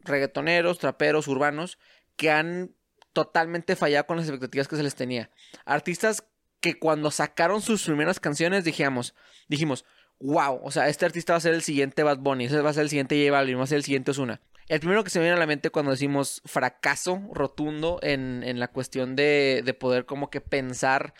reggaetoneros, 0.00 0.78
traperos, 0.78 1.28
urbanos, 1.28 1.78
que 2.16 2.30
han 2.30 2.74
totalmente 3.12 3.76
fallado 3.76 4.06
con 4.06 4.16
las 4.16 4.26
expectativas 4.26 4.68
que 4.68 4.76
se 4.76 4.82
les 4.82 4.94
tenía. 4.94 5.30
Artistas 5.64 6.24
que 6.60 6.78
cuando 6.78 7.10
sacaron 7.10 7.60
sus 7.60 7.84
primeras 7.84 8.20
canciones 8.20 8.64
dijimos, 8.64 9.14
dijimos, 9.48 9.84
wow, 10.20 10.60
o 10.62 10.70
sea, 10.70 10.88
este 10.88 11.04
artista 11.04 11.32
va 11.32 11.38
a 11.38 11.40
ser 11.40 11.54
el 11.54 11.62
siguiente 11.62 12.02
Bad 12.02 12.18
Bunny, 12.18 12.44
ese 12.44 12.60
va 12.60 12.70
a 12.70 12.72
ser 12.74 12.84
el 12.84 12.88
siguiente 12.88 13.18
J 13.18 13.32
Balvin, 13.32 13.58
va 13.58 13.64
a 13.64 13.66
ser 13.66 13.76
el 13.76 13.84
siguiente 13.84 14.12
Ozuna. 14.12 14.40
El 14.68 14.80
primero 14.80 15.04
que 15.04 15.10
se 15.10 15.18
me 15.18 15.24
viene 15.24 15.36
a 15.36 15.40
la 15.40 15.46
mente 15.46 15.70
cuando 15.70 15.90
decimos 15.90 16.42
fracaso 16.44 17.20
rotundo 17.32 17.98
en, 18.02 18.42
en 18.44 18.60
la 18.60 18.68
cuestión 18.68 19.16
de, 19.16 19.62
de, 19.64 19.74
poder 19.74 20.06
como 20.06 20.30
que 20.30 20.40
pensar 20.40 21.14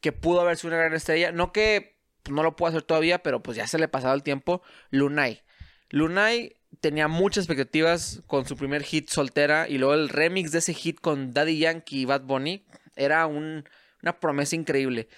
que 0.00 0.12
pudo 0.12 0.40
haber 0.40 0.56
sido 0.56 0.68
una 0.68 0.78
gran 0.78 0.94
estrella, 0.94 1.32
no 1.32 1.52
que 1.52 1.96
no 2.30 2.42
lo 2.42 2.56
puedo 2.56 2.70
hacer 2.70 2.82
todavía, 2.82 3.22
pero 3.22 3.42
pues 3.42 3.56
ya 3.56 3.66
se 3.66 3.78
le 3.78 3.84
ha 3.84 3.90
pasado 3.90 4.14
el 4.14 4.22
tiempo, 4.22 4.62
Lunay. 4.90 5.42
Lunay 5.90 6.56
tenía 6.80 7.08
muchas 7.08 7.44
expectativas 7.44 8.22
con 8.26 8.46
su 8.46 8.56
primer 8.56 8.82
hit 8.82 9.08
soltera 9.08 9.68
y 9.68 9.78
luego 9.78 9.94
el 9.94 10.08
remix 10.08 10.52
de 10.52 10.58
ese 10.58 10.74
hit 10.74 11.00
con 11.00 11.32
Daddy 11.32 11.58
Yankee 11.58 12.00
y 12.00 12.04
Bad 12.04 12.22
Bunny 12.22 12.66
era 12.96 13.26
un, 13.26 13.68
una 14.02 14.18
promesa 14.18 14.56
increíble. 14.56 15.08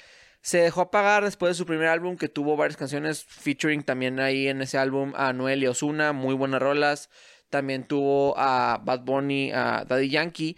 Se 0.41 0.59
dejó 0.59 0.83
apagar 0.83 1.25
después 1.25 1.51
de 1.51 1.55
su 1.55 1.67
primer 1.67 1.89
álbum 1.89 2.17
que 2.17 2.29
tuvo 2.29 2.57
varias 2.57 2.77
canciones 2.77 3.25
featuring 3.25 3.83
también 3.83 4.21
ahí 4.21 4.49
en 4.49 4.63
ese 4.63 4.79
álbum 4.79 5.13
a 5.17 5.33
Noel 5.33 5.63
y 5.63 5.67
Osuna, 5.67 6.13
muy 6.13 6.35
buenas 6.35 6.63
rolas. 6.63 7.11
También 7.51 7.85
tuvo 7.87 8.35
a 8.37 8.81
Bad 8.85 9.01
Bunny, 9.01 9.53
a 9.53 9.85
Daddy 9.87 10.11
Yankee. 10.11 10.57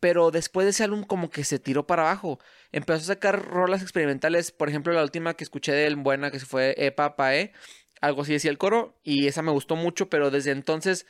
Pero 0.00 0.30
después 0.30 0.66
de 0.66 0.70
ese 0.70 0.84
álbum 0.84 1.04
como 1.04 1.30
que 1.30 1.44
se 1.44 1.58
tiró 1.58 1.86
para 1.86 2.02
abajo. 2.02 2.38
Empezó 2.72 3.00
a 3.00 3.14
sacar 3.14 3.44
rolas 3.46 3.82
experimentales. 3.82 4.52
Por 4.52 4.68
ejemplo, 4.68 4.92
la 4.92 5.02
última 5.02 5.34
que 5.34 5.44
escuché 5.44 5.72
de 5.72 5.86
él, 5.86 5.96
buena, 5.96 6.30
que 6.30 6.40
se 6.40 6.46
fue 6.46 6.74
Epa 6.76 7.16
Pae. 7.16 7.52
Algo 8.00 8.22
así 8.22 8.32
decía 8.32 8.50
el 8.50 8.58
coro. 8.58 8.98
Y 9.02 9.26
esa 9.26 9.42
me 9.42 9.52
gustó 9.52 9.76
mucho. 9.76 10.10
Pero 10.10 10.30
desde 10.30 10.50
entonces 10.50 11.06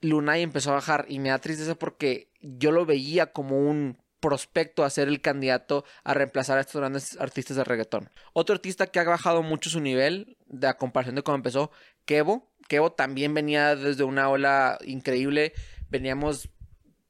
Lunay 0.00 0.42
empezó 0.42 0.70
a 0.70 0.74
bajar. 0.74 1.06
Y 1.08 1.18
me 1.18 1.30
da 1.30 1.38
tristeza 1.38 1.74
porque 1.74 2.30
yo 2.40 2.70
lo 2.70 2.86
veía 2.86 3.32
como 3.32 3.58
un 3.58 3.98
prospecto 4.24 4.84
a 4.84 4.90
ser 4.90 5.08
el 5.08 5.20
candidato 5.20 5.84
a 6.02 6.14
reemplazar 6.14 6.56
a 6.56 6.62
estos 6.62 6.80
grandes 6.80 7.20
artistas 7.20 7.58
de 7.58 7.64
reggaetón. 7.64 8.08
Otro 8.32 8.54
artista 8.54 8.86
que 8.86 8.98
ha 8.98 9.04
bajado 9.04 9.42
mucho 9.42 9.68
su 9.68 9.80
nivel 9.80 10.38
de 10.46 10.66
a 10.66 10.78
comparación 10.78 11.14
de 11.14 11.22
cómo 11.22 11.36
empezó, 11.36 11.70
Kevo. 12.06 12.50
Kevo 12.68 12.92
también 12.92 13.34
venía 13.34 13.76
desde 13.76 14.04
una 14.04 14.28
ola 14.28 14.78
increíble. 14.84 15.52
Veníamos 15.88 16.48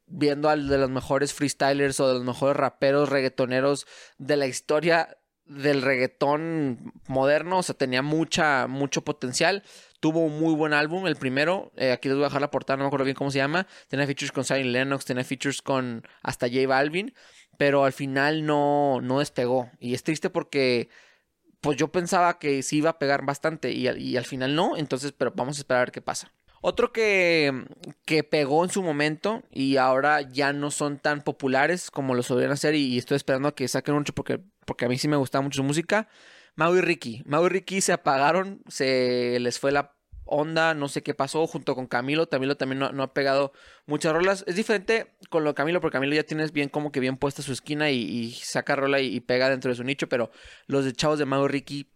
viendo 0.06 0.48
al 0.48 0.68
de 0.68 0.78
los 0.78 0.90
mejores 0.90 1.32
freestylers 1.32 2.00
o 2.00 2.08
de 2.08 2.14
los 2.14 2.24
mejores 2.24 2.56
raperos 2.56 3.08
reggaetoneros 3.08 3.86
de 4.18 4.36
la 4.36 4.46
historia 4.46 5.16
del 5.46 5.82
reggaetón 5.82 6.92
moderno, 7.06 7.58
o 7.58 7.62
sea, 7.62 7.74
tenía 7.74 8.02
mucha, 8.02 8.66
mucho 8.66 9.02
potencial. 9.02 9.62
Tuvo 10.00 10.20
un 10.20 10.38
muy 10.38 10.54
buen 10.54 10.72
álbum, 10.72 11.06
el 11.06 11.16
primero. 11.16 11.72
Eh, 11.76 11.92
aquí 11.92 12.08
les 12.08 12.16
voy 12.16 12.24
a 12.24 12.28
dejar 12.28 12.40
la 12.40 12.50
portada, 12.50 12.76
no 12.76 12.84
me 12.84 12.88
acuerdo 12.88 13.04
bien 13.04 13.16
cómo 13.16 13.30
se 13.30 13.38
llama. 13.38 13.66
Tenía 13.88 14.06
features 14.06 14.32
con 14.32 14.44
Zion 14.44 14.72
Lennox, 14.72 15.04
tenía 15.04 15.24
features 15.24 15.62
con 15.62 16.02
hasta 16.22 16.48
J 16.48 16.66
Balvin. 16.66 17.14
Pero 17.56 17.84
al 17.84 17.92
final 17.92 18.44
no, 18.44 19.00
no 19.00 19.20
despegó. 19.20 19.70
Y 19.78 19.94
es 19.94 20.02
triste 20.02 20.28
porque 20.28 20.88
pues 21.64 21.78
yo 21.78 21.88
pensaba 21.88 22.38
que 22.38 22.62
sí 22.62 22.76
iba 22.76 22.90
a 22.90 22.98
pegar 22.98 23.24
bastante 23.24 23.72
y, 23.72 24.16
al 24.18 24.26
final 24.26 24.54
no. 24.54 24.76
Entonces, 24.76 25.12
pero 25.16 25.32
vamos 25.34 25.56
a 25.56 25.60
esperar 25.62 25.80
a 25.80 25.84
ver 25.86 25.92
qué 25.92 26.02
pasa. 26.02 26.30
Otro 26.60 26.92
que, 26.92 27.64
que, 28.04 28.22
pegó 28.22 28.64
en 28.64 28.70
su 28.70 28.82
momento 28.82 29.42
y 29.50 29.78
ahora 29.78 30.20
ya 30.20 30.52
no 30.52 30.70
son 30.70 30.98
tan 30.98 31.22
populares 31.22 31.90
como 31.90 32.14
lo 32.14 32.22
solían 32.22 32.50
hacer 32.50 32.74
y, 32.74 32.98
estoy 32.98 33.16
esperando 33.16 33.48
a 33.48 33.54
que 33.54 33.66
saquen 33.66 33.94
mucho 33.94 34.12
porque, 34.12 34.40
porque 34.66 34.84
a 34.84 34.88
mí 34.88 34.98
sí 34.98 35.08
me 35.08 35.16
gustaba 35.16 35.40
mucho 35.40 35.56
su 35.56 35.64
música. 35.64 36.06
Mau 36.54 36.76
y 36.76 36.82
Ricky. 36.82 37.22
Mau 37.24 37.46
y 37.46 37.48
Ricky 37.48 37.80
se 37.80 37.94
apagaron, 37.94 38.62
se 38.68 39.38
les 39.40 39.58
fue 39.58 39.72
la 39.72 39.93
onda, 40.24 40.74
no 40.74 40.88
sé 40.88 41.02
qué 41.02 41.14
pasó, 41.14 41.46
junto 41.46 41.74
con 41.74 41.86
Camilo. 41.86 42.28
Camilo 42.28 42.56
también 42.56 42.78
no, 42.78 43.02
ha 43.02 43.14
pegado 43.14 43.52
muchas 43.86 44.12
rolas. 44.12 44.44
Es 44.46 44.56
diferente 44.56 45.12
con 45.30 45.44
lo 45.44 45.50
de 45.50 45.54
Camilo, 45.54 45.80
porque 45.80 45.94
Camilo 45.94 46.14
ya 46.14 46.24
tienes 46.24 46.52
bien 46.52 46.68
como 46.68 46.92
que 46.92 47.00
bien 47.00 47.16
puesta 47.16 47.42
su 47.42 47.52
esquina 47.52 47.90
y, 47.90 48.32
saca 48.32 48.76
rola 48.76 49.00
y, 49.00 49.20
pega 49.20 49.50
dentro 49.50 49.70
de 49.70 49.76
su 49.76 49.84
nicho, 49.84 50.08
pero 50.08 50.30
los 50.66 50.84
de 50.84 50.92
chavos 50.92 51.18
de 51.18 51.24
Mago 51.24 51.48
Ricky 51.48 51.90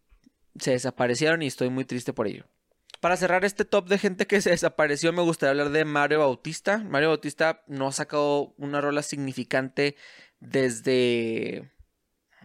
se 0.58 0.72
desaparecieron 0.72 1.42
y 1.42 1.46
estoy 1.46 1.70
muy 1.70 1.84
triste 1.84 2.12
por 2.12 2.26
ello. 2.26 2.44
Para 3.00 3.16
cerrar 3.16 3.44
este 3.44 3.64
top 3.64 3.88
de 3.88 3.98
gente 3.98 4.26
que 4.26 4.40
se 4.40 4.50
desapareció, 4.50 5.12
me 5.12 5.22
gustaría 5.22 5.50
hablar 5.52 5.70
de 5.70 5.84
Mario 5.84 6.18
Bautista. 6.18 6.78
Mario 6.78 7.08
Bautista 7.08 7.62
no 7.68 7.86
ha 7.86 7.92
sacado 7.92 8.54
una 8.58 8.80
rola 8.80 9.02
significante 9.02 9.94
desde 10.40 11.70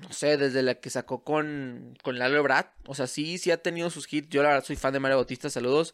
no 0.02 0.12
sé, 0.12 0.38
desde 0.38 0.64
la 0.64 0.76
que 0.76 0.90
sacó 0.90 1.24
con, 1.24 1.98
con 2.04 2.20
Lalo 2.20 2.42
Brad. 2.44 2.66
O 2.88 2.96
sea, 2.96 3.08
sí, 3.08 3.38
sí 3.38 3.52
ha 3.52 3.58
tenido 3.58 3.90
sus 3.90 4.12
hits. 4.12 4.30
Yo 4.30 4.44
la 4.44 4.50
verdad 4.50 4.66
soy 4.66 4.76
fan 4.76 4.94
de 4.94 5.00
Mario 5.00 5.18
Bautista, 5.18 5.50
saludos. 5.50 5.94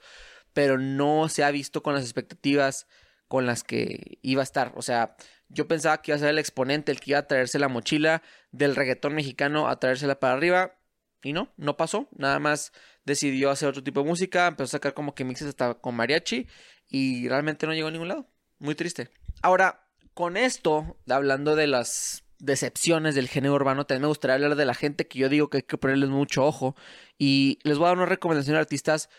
Pero 0.53 0.77
no 0.77 1.29
se 1.29 1.44
ha 1.44 1.51
visto 1.51 1.84
con 1.84 1.94
las 1.94 2.03
expectativas 2.03 2.88
con 3.27 3.46
las 3.46 3.63
que 3.63 4.18
iba 4.22 4.41
a 4.41 4.44
estar. 4.44 4.74
O 4.75 4.82
sea, 4.82 5.15
yo 5.50 5.68
pensaba 5.68 6.01
que 6.01 6.12
iba 6.12 6.15
a 6.15 6.20
ser 6.20 6.29
el 6.29 6.39
exponente, 6.39 6.91
el 6.91 7.00
que 7.00 7.12
iba 7.12 7.20
a 7.20 7.27
traerse 7.27 7.60
la 7.60 7.68
mochila 7.68 8.24
del 8.51 8.75
reggaetón 8.75 9.13
mexicano 9.13 9.68
a 9.68 9.79
traérsela 9.79 10.20
para 10.20 10.34
arriba. 10.34 10.75
Y 11.22 11.34
no, 11.34 11.53
no 11.58 11.77
pasó. 11.77 12.08
Nada 12.18 12.39
más 12.39 12.72
decidió 13.06 13.51
hacer 13.51 13.70
otro 13.70 13.84
tipo 13.84 14.01
de 14.01 14.08
música. 14.08 14.48
Empezó 14.48 14.63
a 14.63 14.79
sacar 14.79 14.94
como 14.94 15.13
que 15.13 15.25
mixes 15.25 15.50
hasta 15.50 15.75
con 15.75 15.96
mariachi. 15.96 16.48
Y 16.88 17.27
realmente 17.27 17.68
no 17.68 17.74
llegó 17.74 17.89
a 17.89 17.91
ningún 17.91 18.08
lado. 18.08 18.27
Muy 18.58 18.75
triste. 18.75 19.10
Ahora, 19.41 19.88
con 20.13 20.36
esto, 20.36 20.98
hablando 21.08 21.56
de 21.56 21.68
las 21.68 22.24
decepciones 22.39 23.15
del 23.15 23.27
género 23.27 23.53
urbano, 23.55 23.86
también 23.86 24.03
me 24.03 24.08
gustaría 24.08 24.36
hablar 24.36 24.55
de 24.55 24.65
la 24.65 24.74
gente 24.74 25.08
que 25.08 25.19
yo 25.19 25.29
digo 25.29 25.50
que 25.50 25.58
hay 25.58 25.63
que 25.63 25.77
ponerles 25.77 26.10
mucho 26.10 26.46
ojo. 26.46 26.75
Y 27.17 27.60
les 27.63 27.77
voy 27.77 27.86
a 27.86 27.89
dar 27.89 27.98
una 27.98 28.05
recomendación 28.05 28.55
de 28.55 28.62
artistas, 28.62 29.10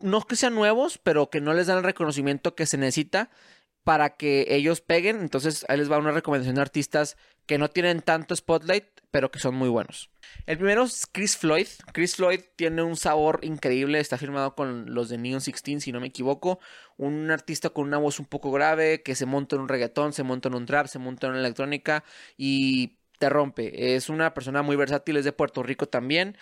no 0.00 0.20
que 0.22 0.36
sean 0.36 0.54
nuevos, 0.54 0.98
pero 0.98 1.30
que 1.30 1.40
no 1.40 1.54
les 1.54 1.68
dan 1.68 1.78
el 1.78 1.84
reconocimiento 1.84 2.54
que 2.54 2.66
se 2.66 2.76
necesita 2.76 3.30
para 3.84 4.16
que 4.16 4.46
ellos 4.48 4.80
peguen. 4.80 5.20
Entonces 5.20 5.64
ahí 5.68 5.78
les 5.78 5.90
va 5.90 5.98
una 5.98 6.10
recomendación 6.10 6.56
de 6.56 6.62
artistas 6.62 7.16
que 7.46 7.58
no 7.58 7.68
tienen 7.68 8.00
tanto 8.00 8.34
spotlight, 8.34 8.84
pero 9.10 9.30
que 9.30 9.38
son 9.38 9.54
muy 9.54 9.68
buenos. 9.68 10.10
El 10.46 10.56
primero 10.56 10.84
es 10.84 11.06
Chris 11.06 11.36
Floyd. 11.36 11.66
Chris 11.92 12.16
Floyd 12.16 12.40
tiene 12.56 12.82
un 12.82 12.96
sabor 12.96 13.40
increíble, 13.42 14.00
está 14.00 14.18
firmado 14.18 14.54
con 14.54 14.92
los 14.94 15.08
de 15.10 15.18
Neon 15.18 15.40
16, 15.40 15.84
si 15.84 15.92
no 15.92 16.00
me 16.00 16.08
equivoco. 16.08 16.58
Un 16.96 17.30
artista 17.30 17.70
con 17.70 17.86
una 17.86 17.98
voz 17.98 18.18
un 18.18 18.26
poco 18.26 18.50
grave, 18.50 19.02
que 19.02 19.14
se 19.14 19.26
monta 19.26 19.56
en 19.56 19.62
un 19.62 19.68
reggaetón, 19.68 20.12
se 20.12 20.22
monta 20.22 20.48
en 20.48 20.54
un 20.54 20.66
trap, 20.66 20.86
se 20.86 20.98
monta 20.98 21.26
en 21.26 21.34
una 21.34 21.40
electrónica 21.40 22.02
y 22.36 22.96
te 23.18 23.28
rompe. 23.28 23.94
Es 23.94 24.08
una 24.08 24.34
persona 24.34 24.62
muy 24.62 24.76
versátil, 24.76 25.16
es 25.16 25.24
de 25.24 25.32
Puerto 25.32 25.62
Rico 25.62 25.86
también. 25.86 26.36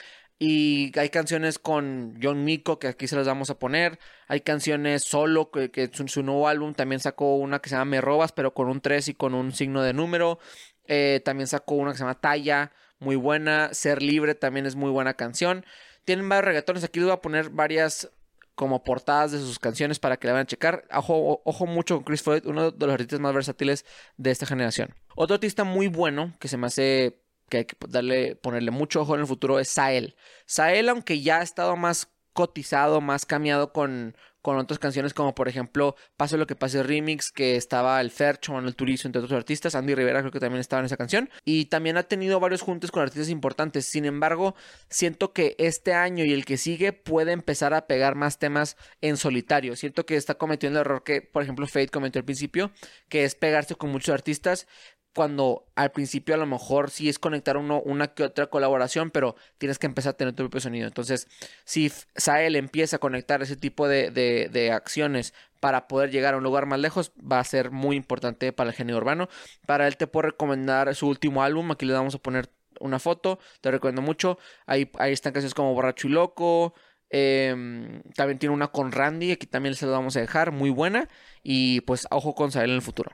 Y 0.44 0.90
hay 0.98 1.08
canciones 1.10 1.60
con 1.60 2.18
John 2.20 2.42
Miko 2.44 2.80
que 2.80 2.88
aquí 2.88 3.06
se 3.06 3.14
las 3.14 3.28
vamos 3.28 3.48
a 3.50 3.60
poner. 3.60 4.00
Hay 4.26 4.40
canciones 4.40 5.04
solo, 5.04 5.52
que, 5.52 5.70
que 5.70 5.88
su, 5.92 6.22
nuevo 6.24 6.48
álbum 6.48 6.74
también 6.74 6.98
sacó 6.98 7.36
una 7.36 7.60
que 7.60 7.68
se 7.68 7.76
llama 7.76 7.92
Me 7.92 8.00
Robas, 8.00 8.32
pero 8.32 8.52
con 8.52 8.68
un 8.68 8.80
3 8.80 9.06
y 9.06 9.14
con 9.14 9.34
un 9.34 9.52
signo 9.52 9.82
de 9.82 9.92
número. 9.92 10.40
Eh, 10.88 11.22
también 11.24 11.46
sacó 11.46 11.76
una 11.76 11.92
que 11.92 11.98
se 11.98 12.02
llama 12.02 12.20
Talla, 12.20 12.72
muy 12.98 13.14
buena. 13.14 13.72
Ser 13.72 14.02
Libre 14.02 14.34
también 14.34 14.66
es 14.66 14.74
muy 14.74 14.90
buena 14.90 15.14
canción. 15.14 15.64
Tienen 16.04 16.28
varios 16.28 16.46
reggaetones. 16.46 16.82
Aquí 16.82 16.98
les 16.98 17.06
voy 17.06 17.14
a 17.14 17.20
poner 17.20 17.50
varias 17.50 18.10
como 18.56 18.82
portadas 18.82 19.30
de 19.30 19.38
sus 19.38 19.60
canciones 19.60 20.00
para 20.00 20.16
que 20.16 20.26
la 20.26 20.32
vayan 20.32 20.46
a 20.46 20.48
checar. 20.48 20.84
Ojo, 20.92 21.40
ojo 21.44 21.66
mucho 21.66 21.94
con 21.94 22.02
Chris 22.02 22.22
Floyd, 22.22 22.46
uno 22.46 22.72
de 22.72 22.86
los 22.86 22.94
artistas 22.94 23.20
más 23.20 23.32
versátiles 23.32 23.84
de 24.16 24.32
esta 24.32 24.46
generación. 24.46 24.92
Otro 25.14 25.34
artista 25.34 25.62
muy 25.62 25.86
bueno 25.86 26.32
que 26.40 26.48
se 26.48 26.56
me 26.56 26.66
hace 26.66 27.21
que 27.52 27.58
hay 27.58 27.64
que 27.66 27.76
ponerle 27.76 28.70
mucho 28.70 29.02
ojo 29.02 29.14
en 29.14 29.20
el 29.20 29.26
futuro 29.26 29.58
es 29.58 29.68
Sael. 29.68 30.16
Sael, 30.46 30.88
aunque 30.88 31.20
ya 31.20 31.40
ha 31.40 31.42
estado 31.42 31.76
más 31.76 32.08
cotizado, 32.32 33.02
más 33.02 33.26
cambiado 33.26 33.74
con, 33.74 34.16
con 34.40 34.56
otras 34.56 34.78
canciones 34.78 35.12
como 35.12 35.34
por 35.34 35.48
ejemplo 35.48 35.96
Pase 36.16 36.38
lo 36.38 36.46
que 36.46 36.56
pase 36.56 36.82
remix 36.82 37.30
que 37.30 37.56
estaba 37.56 38.00
el 38.00 38.10
Fercho, 38.10 38.58
el 38.58 38.74
Turizo 38.74 39.06
entre 39.06 39.20
otros 39.20 39.36
artistas, 39.36 39.74
Andy 39.74 39.94
Rivera 39.94 40.20
creo 40.20 40.32
que 40.32 40.40
también 40.40 40.60
estaba 40.60 40.80
en 40.80 40.86
esa 40.86 40.96
canción. 40.96 41.28
Y 41.44 41.66
también 41.66 41.98
ha 41.98 42.04
tenido 42.04 42.40
varios 42.40 42.62
juntos 42.62 42.90
con 42.90 43.02
artistas 43.02 43.28
importantes, 43.28 43.84
sin 43.84 44.06
embargo 44.06 44.54
siento 44.88 45.34
que 45.34 45.54
este 45.58 45.92
año 45.92 46.24
y 46.24 46.32
el 46.32 46.46
que 46.46 46.56
sigue 46.56 46.94
puede 46.94 47.32
empezar 47.32 47.74
a 47.74 47.86
pegar 47.86 48.14
más 48.14 48.38
temas 48.38 48.78
en 49.02 49.18
solitario, 49.18 49.76
siento 49.76 50.06
que 50.06 50.16
está 50.16 50.36
cometiendo 50.36 50.80
el 50.80 50.86
error 50.86 51.02
que 51.04 51.20
por 51.20 51.42
ejemplo 51.42 51.66
Fate 51.66 51.88
cometió 51.88 52.18
al 52.18 52.24
principio, 52.24 52.72
que 53.10 53.24
es 53.24 53.34
pegarse 53.34 53.74
con 53.74 53.90
muchos 53.90 54.14
artistas 54.14 54.66
cuando 55.14 55.66
al 55.74 55.92
principio 55.92 56.34
a 56.34 56.38
lo 56.38 56.46
mejor 56.46 56.90
sí 56.90 57.08
es 57.08 57.18
conectar 57.18 57.56
uno, 57.56 57.80
una 57.82 58.08
que 58.08 58.24
otra 58.24 58.46
colaboración, 58.46 59.10
pero 59.10 59.36
tienes 59.58 59.78
que 59.78 59.86
empezar 59.86 60.10
a 60.10 60.16
tener 60.16 60.34
tu 60.34 60.42
propio 60.44 60.60
sonido. 60.60 60.86
Entonces, 60.86 61.28
si 61.64 61.92
Sael 62.16 62.56
empieza 62.56 62.96
a 62.96 62.98
conectar 62.98 63.42
ese 63.42 63.56
tipo 63.56 63.88
de, 63.88 64.10
de, 64.10 64.72
acciones 64.72 65.34
para 65.60 65.86
poder 65.86 66.10
llegar 66.10 66.34
a 66.34 66.38
un 66.38 66.44
lugar 66.44 66.66
más 66.66 66.80
lejos, 66.80 67.12
va 67.20 67.40
a 67.40 67.44
ser 67.44 67.70
muy 67.70 67.96
importante 67.96 68.52
para 68.52 68.70
el 68.70 68.76
género 68.76 68.98
urbano. 68.98 69.28
Para 69.66 69.86
él 69.86 69.96
te 69.96 70.06
puedo 70.06 70.28
recomendar 70.28 70.94
su 70.94 71.08
último 71.08 71.42
álbum, 71.42 71.70
aquí 71.70 71.84
le 71.84 71.92
vamos 71.92 72.14
a 72.14 72.18
poner 72.18 72.50
una 72.80 72.98
foto, 72.98 73.38
te 73.60 73.70
recomiendo 73.70 74.02
mucho. 74.02 74.38
Ahí, 74.66 74.90
ahí 74.98 75.12
están 75.12 75.32
canciones 75.32 75.54
como 75.54 75.74
Borracho 75.74 76.08
y 76.08 76.10
Loco. 76.10 76.74
Em, 77.10 78.02
también 78.16 78.38
tiene 78.38 78.54
una 78.54 78.68
con 78.68 78.90
Randy, 78.90 79.32
aquí 79.32 79.46
también 79.46 79.74
se 79.74 79.84
la 79.84 79.92
vamos 79.92 80.16
a 80.16 80.20
dejar, 80.20 80.52
muy 80.52 80.70
buena. 80.70 81.08
Y 81.42 81.82
pues 81.82 82.06
ojo 82.10 82.34
con 82.34 82.50
Sael 82.50 82.70
en 82.70 82.76
el 82.76 82.82
futuro. 82.82 83.12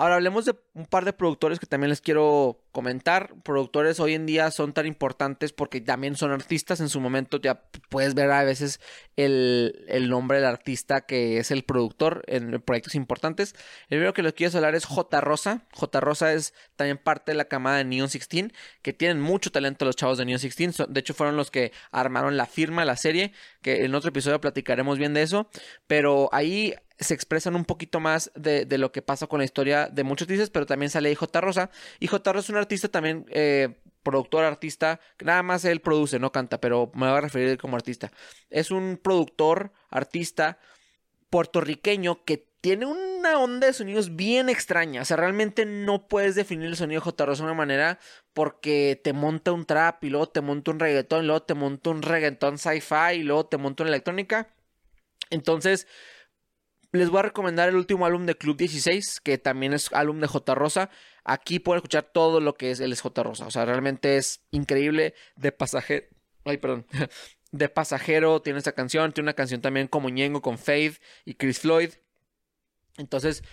Ahora 0.00 0.14
hablemos 0.14 0.44
de 0.44 0.54
un 0.74 0.86
par 0.86 1.04
de 1.04 1.12
productores 1.12 1.58
que 1.58 1.66
también 1.66 1.90
les 1.90 2.00
quiero 2.00 2.60
comentar. 2.70 3.34
Productores 3.42 3.98
hoy 3.98 4.14
en 4.14 4.26
día 4.26 4.52
son 4.52 4.72
tan 4.72 4.86
importantes 4.86 5.52
porque 5.52 5.80
también 5.80 6.14
son 6.14 6.30
artistas. 6.30 6.78
En 6.78 6.88
su 6.88 7.00
momento 7.00 7.40
ya 7.40 7.64
puedes 7.88 8.14
ver 8.14 8.30
a 8.30 8.44
veces 8.44 8.78
el, 9.16 9.84
el 9.88 10.08
nombre 10.08 10.38
del 10.38 10.46
artista 10.46 11.00
que 11.00 11.38
es 11.38 11.50
el 11.50 11.64
productor 11.64 12.22
en 12.28 12.62
proyectos 12.62 12.94
importantes. 12.94 13.56
El 13.88 13.98
primero 13.98 14.14
que 14.14 14.22
les 14.22 14.34
quiero 14.34 14.56
hablar 14.56 14.76
es 14.76 14.84
J. 14.84 15.20
Rosa. 15.20 15.66
J. 15.72 15.98
Rosa 15.98 16.32
es 16.32 16.54
también 16.76 16.98
parte 16.98 17.32
de 17.32 17.36
la 17.36 17.46
camada 17.46 17.78
de 17.78 17.84
Neon 17.84 18.08
16, 18.08 18.52
que 18.82 18.92
tienen 18.92 19.20
mucho 19.20 19.50
talento 19.50 19.84
los 19.84 19.96
chavos 19.96 20.16
de 20.16 20.26
Neon 20.26 20.40
16. 20.40 20.84
De 20.90 21.00
hecho, 21.00 21.12
fueron 21.12 21.36
los 21.36 21.50
que 21.50 21.72
armaron 21.90 22.36
la 22.36 22.46
firma, 22.46 22.84
la 22.84 22.96
serie, 22.96 23.32
que 23.62 23.84
en 23.84 23.96
otro 23.96 24.10
episodio 24.10 24.40
platicaremos 24.40 24.96
bien 24.96 25.12
de 25.12 25.22
eso. 25.22 25.50
Pero 25.88 26.28
ahí 26.30 26.76
se 26.98 27.14
expresan 27.14 27.54
un 27.54 27.64
poquito 27.64 28.00
más 28.00 28.30
de, 28.34 28.66
lo 28.78 28.90
que 28.92 29.02
pasa 29.02 29.26
con 29.26 29.38
la 29.38 29.44
historia 29.44 29.88
de 29.88 30.04
muchos 30.04 30.26
artistas, 30.26 30.50
pero 30.50 30.66
también 30.66 30.90
sale 30.90 31.14
J. 31.14 31.40
Rosa. 31.40 31.70
Y 32.00 32.08
J. 32.08 32.32
Rosa 32.32 32.46
es 32.46 32.50
un 32.50 32.56
artista 32.56 32.88
también, 32.88 33.26
eh, 33.30 33.80
productor, 34.02 34.44
artista, 34.44 35.00
nada 35.20 35.42
más 35.42 35.64
él 35.64 35.80
produce, 35.80 36.18
no 36.18 36.32
canta, 36.32 36.60
pero 36.60 36.90
me 36.94 37.08
voy 37.08 37.18
a 37.18 37.20
referir 37.20 37.58
como 37.58 37.76
artista. 37.76 38.10
Es 38.50 38.70
un 38.70 38.98
productor, 39.02 39.72
artista 39.90 40.58
puertorriqueño 41.30 42.24
que 42.24 42.48
tiene 42.60 42.86
una 42.86 43.38
onda 43.38 43.68
de 43.68 43.72
sonidos 43.72 44.16
bien 44.16 44.48
extraña. 44.48 45.02
O 45.02 45.04
sea, 45.04 45.16
realmente 45.16 45.66
no 45.66 46.08
puedes 46.08 46.34
definir 46.34 46.66
el 46.66 46.76
sonido 46.76 47.00
J. 47.00 47.26
Rosa 47.26 47.42
de 47.42 47.50
una 47.50 47.54
manera 47.54 47.98
porque 48.32 49.00
te 49.02 49.12
monta 49.12 49.52
un 49.52 49.64
trap 49.64 50.02
y 50.04 50.10
luego 50.10 50.28
te 50.28 50.40
monta 50.40 50.70
un 50.70 50.80
reggaetón, 50.80 51.24
y 51.24 51.26
luego 51.26 51.42
te 51.42 51.54
monta 51.54 51.90
un 51.90 52.02
reggaetón 52.02 52.58
sci-fi 52.58 53.14
y 53.14 53.22
luego 53.22 53.46
te 53.46 53.58
monta 53.58 53.84
una 53.84 53.90
electrónica. 53.90 54.48
Entonces, 55.30 55.86
les 56.92 57.10
voy 57.10 57.20
a 57.20 57.22
recomendar 57.22 57.68
el 57.68 57.76
último 57.76 58.06
álbum 58.06 58.26
de 58.26 58.34
Club 58.34 58.56
16, 58.56 59.20
que 59.22 59.38
también 59.38 59.74
es 59.74 59.92
álbum 59.92 60.20
de 60.20 60.26
J. 60.26 60.54
Rosa. 60.54 60.90
Aquí 61.24 61.58
pueden 61.58 61.78
escuchar 61.78 62.10
todo 62.12 62.40
lo 62.40 62.54
que 62.54 62.70
es 62.70 62.80
el 62.80 62.96
J. 62.96 63.22
Rosa. 63.22 63.46
O 63.46 63.50
sea, 63.50 63.64
realmente 63.64 64.16
es 64.16 64.44
increíble. 64.50 65.14
De 65.36 65.52
pasajero. 65.52 66.06
Ay, 66.44 66.56
perdón. 66.56 66.86
De 67.50 67.68
pasajero 67.68 68.42
tiene 68.42 68.58
esta 68.58 68.72
canción. 68.72 69.12
Tiene 69.12 69.26
una 69.26 69.34
canción 69.34 69.60
también 69.60 69.86
como 69.86 70.08
Ñengo 70.08 70.42
con 70.42 70.58
Faith 70.58 71.00
y 71.24 71.34
Chris 71.34 71.60
Floyd. 71.60 71.90
Entonces, 72.98 73.44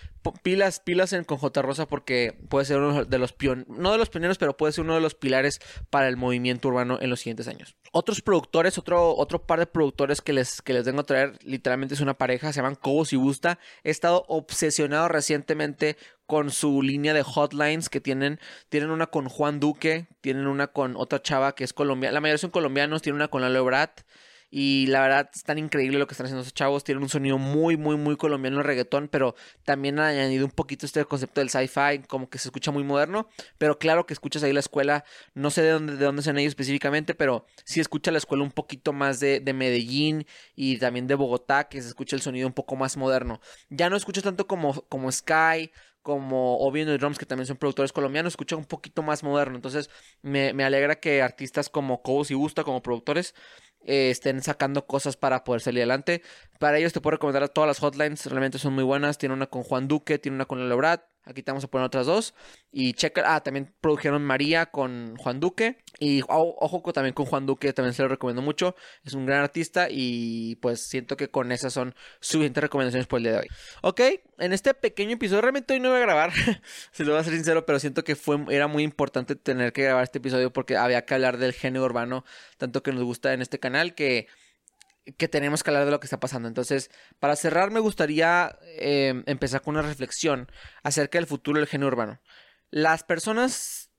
pilas, 0.42 0.80
pilas 0.80 1.12
en 1.12 1.24
con 1.24 1.38
J. 1.38 1.62
Rosa 1.62 1.86
porque 1.86 2.36
puede 2.48 2.66
ser 2.66 2.78
uno 2.78 3.04
de 3.04 3.18
los 3.18 3.32
pioneros, 3.32 3.68
no 3.78 3.92
de 3.92 3.98
los 3.98 4.10
pioneros, 4.10 4.38
pero 4.38 4.56
puede 4.56 4.72
ser 4.72 4.84
uno 4.84 4.94
de 4.96 5.00
los 5.00 5.14
pilares 5.14 5.60
para 5.88 6.08
el 6.08 6.16
movimiento 6.16 6.68
urbano 6.68 6.98
en 7.00 7.10
los 7.10 7.20
siguientes 7.20 7.46
años. 7.46 7.76
Otros 7.92 8.20
productores, 8.22 8.76
otro, 8.76 9.16
otro 9.16 9.46
par 9.46 9.60
de 9.60 9.66
productores 9.66 10.20
que 10.20 10.32
les, 10.32 10.60
que 10.60 10.72
les 10.72 10.84
vengo 10.84 11.00
a 11.00 11.04
traer, 11.04 11.38
literalmente 11.44 11.94
es 11.94 12.00
una 12.00 12.14
pareja, 12.14 12.52
se 12.52 12.58
llaman 12.58 12.74
Cobos 12.74 13.12
y 13.12 13.16
Busta. 13.16 13.60
He 13.84 13.90
estado 13.90 14.24
obsesionado 14.26 15.08
recientemente 15.08 15.96
con 16.26 16.50
su 16.50 16.82
línea 16.82 17.14
de 17.14 17.22
hotlines 17.22 17.88
que 17.88 18.00
tienen. 18.00 18.40
Tienen 18.68 18.90
una 18.90 19.06
con 19.06 19.28
Juan 19.28 19.60
Duque, 19.60 20.08
tienen 20.20 20.48
una 20.48 20.66
con 20.66 20.96
otra 20.96 21.22
chava 21.22 21.54
que 21.54 21.62
es 21.62 21.72
colombiana. 21.72 22.14
La 22.14 22.20
mayoría 22.20 22.38
son 22.38 22.50
colombianos, 22.50 23.00
tienen 23.00 23.16
una 23.16 23.28
con 23.28 23.42
Lalo 23.42 23.64
Brat. 23.64 24.00
Y 24.48 24.86
la 24.86 25.00
verdad 25.00 25.30
es 25.34 25.42
tan 25.42 25.58
increíble 25.58 25.98
lo 25.98 26.06
que 26.06 26.12
están 26.14 26.26
haciendo 26.26 26.42
esos 26.42 26.54
chavos. 26.54 26.84
Tienen 26.84 27.02
un 27.02 27.08
sonido 27.08 27.36
muy, 27.36 27.76
muy, 27.76 27.96
muy 27.96 28.16
colombiano 28.16 28.58
el 28.58 28.64
reggaetón, 28.64 29.08
pero 29.08 29.34
también 29.64 29.98
han 29.98 30.06
añadido 30.06 30.44
un 30.44 30.52
poquito 30.52 30.86
este 30.86 31.04
concepto 31.04 31.40
del 31.40 31.50
sci-fi, 31.50 32.00
como 32.06 32.30
que 32.30 32.38
se 32.38 32.48
escucha 32.48 32.70
muy 32.70 32.84
moderno. 32.84 33.28
Pero 33.58 33.78
claro 33.78 34.06
que 34.06 34.14
escuchas 34.14 34.42
ahí 34.42 34.52
la 34.52 34.60
escuela, 34.60 35.04
no 35.34 35.50
sé 35.50 35.62
de 35.62 35.70
dónde, 35.70 35.96
de 35.96 36.04
dónde 36.04 36.22
son 36.22 36.38
ellos 36.38 36.50
específicamente, 36.50 37.14
pero 37.14 37.46
sí 37.64 37.80
escucha 37.80 38.10
la 38.12 38.18
escuela 38.18 38.44
un 38.44 38.52
poquito 38.52 38.92
más 38.92 39.18
de, 39.20 39.40
de 39.40 39.52
Medellín 39.52 40.26
y 40.54 40.78
también 40.78 41.06
de 41.06 41.16
Bogotá, 41.16 41.68
que 41.68 41.82
se 41.82 41.88
escucha 41.88 42.14
el 42.14 42.22
sonido 42.22 42.46
un 42.46 42.54
poco 42.54 42.76
más 42.76 42.96
moderno. 42.96 43.40
Ya 43.68 43.90
no 43.90 43.96
escucho 43.96 44.22
tanto 44.22 44.46
como, 44.46 44.82
como 44.88 45.10
Sky, 45.10 45.72
como 46.06 46.58
Oviedo 46.58 46.94
y 46.94 46.98
Drums, 46.98 47.18
que 47.18 47.26
también 47.26 47.46
son 47.46 47.56
productores 47.56 47.92
colombianos, 47.92 48.34
escucha 48.34 48.54
un 48.54 48.64
poquito 48.64 49.02
más 49.02 49.24
moderno. 49.24 49.56
Entonces, 49.56 49.90
me, 50.22 50.52
me 50.52 50.62
alegra 50.62 51.00
que 51.00 51.20
artistas 51.20 51.68
como 51.68 52.00
Cobos 52.00 52.30
y 52.30 52.34
Gusta, 52.34 52.62
como 52.62 52.80
productores, 52.80 53.34
eh, 53.86 54.10
estén 54.10 54.42
sacando 54.42 54.86
cosas 54.86 55.16
para 55.16 55.44
poder 55.44 55.62
salir 55.62 55.80
adelante. 55.80 56.22
Para 56.58 56.78
ellos 56.78 56.92
te 56.92 57.00
puedo 57.00 57.12
recomendar 57.12 57.48
todas 57.48 57.68
las 57.68 57.78
hotlines, 57.78 58.26
realmente 58.26 58.58
son 58.58 58.74
muy 58.74 58.84
buenas. 58.84 59.18
Tiene 59.18 59.34
una 59.34 59.46
con 59.46 59.62
Juan 59.62 59.88
Duque, 59.88 60.18
tiene 60.18 60.34
una 60.36 60.44
con 60.44 60.58
Lelo 60.58 60.76
Brad. 60.76 61.00
Aquí 61.26 61.42
te 61.42 61.50
vamos 61.50 61.64
a 61.64 61.66
poner 61.68 61.86
otras 61.86 62.06
dos. 62.06 62.34
Y 62.70 62.94
checa, 62.94 63.22
ah, 63.26 63.42
también 63.42 63.74
produjeron 63.80 64.24
María 64.24 64.66
con 64.66 65.16
Juan 65.16 65.40
Duque. 65.40 65.78
Y 65.98 66.22
ojo 66.28 66.92
también 66.92 67.14
con 67.14 67.26
Juan 67.26 67.46
Duque, 67.46 67.72
también 67.72 67.94
se 67.94 68.02
lo 68.02 68.08
recomiendo 68.08 68.42
mucho. 68.42 68.76
Es 69.04 69.14
un 69.14 69.26
gran 69.26 69.42
artista 69.42 69.88
y 69.90 70.56
pues 70.56 70.88
siento 70.88 71.16
que 71.16 71.28
con 71.28 71.50
esas 71.50 71.72
son 71.72 71.94
suficientes 72.20 72.62
recomendaciones 72.62 73.06
por 73.06 73.18
el 73.18 73.24
día 73.24 73.32
de 73.32 73.38
hoy. 73.40 73.48
Ok, 73.82 74.00
en 74.38 74.52
este 74.52 74.72
pequeño 74.74 75.14
episodio, 75.14 75.42
realmente 75.42 75.74
hoy 75.74 75.80
no 75.80 75.88
voy 75.88 75.98
a 75.98 76.02
grabar, 76.02 76.32
si 76.92 77.04
lo 77.04 77.12
voy 77.12 77.20
a 77.20 77.24
ser 77.24 77.34
sincero, 77.34 77.66
pero 77.66 77.78
siento 77.78 78.04
que 78.04 78.14
fue, 78.14 78.38
era 78.50 78.68
muy 78.68 78.82
importante 78.82 79.34
tener 79.34 79.72
que 79.72 79.82
grabar 79.82 80.04
este 80.04 80.18
episodio 80.18 80.52
porque 80.52 80.76
había 80.76 81.04
que 81.04 81.14
hablar 81.14 81.38
del 81.38 81.52
género 81.52 81.84
urbano, 81.84 82.24
tanto 82.58 82.82
que 82.82 82.92
nos 82.92 83.02
gusta 83.02 83.32
en 83.32 83.42
este 83.42 83.58
canal, 83.58 83.94
que 83.94 84.28
que 85.16 85.28
tenemos 85.28 85.62
que 85.62 85.70
hablar 85.70 85.84
de 85.84 85.90
lo 85.90 86.00
que 86.00 86.06
está 86.06 86.20
pasando. 86.20 86.48
Entonces, 86.48 86.90
para 87.18 87.36
cerrar, 87.36 87.70
me 87.70 87.80
gustaría 87.80 88.58
em, 88.78 89.22
empezar 89.26 89.62
con 89.62 89.76
una 89.76 89.86
reflexión 89.86 90.50
acerca 90.82 91.18
del 91.18 91.26
futuro 91.26 91.58
del 91.58 91.68
género 91.68 91.88
urbano. 91.88 92.20
Las 92.70 93.04
personas, 93.04 93.90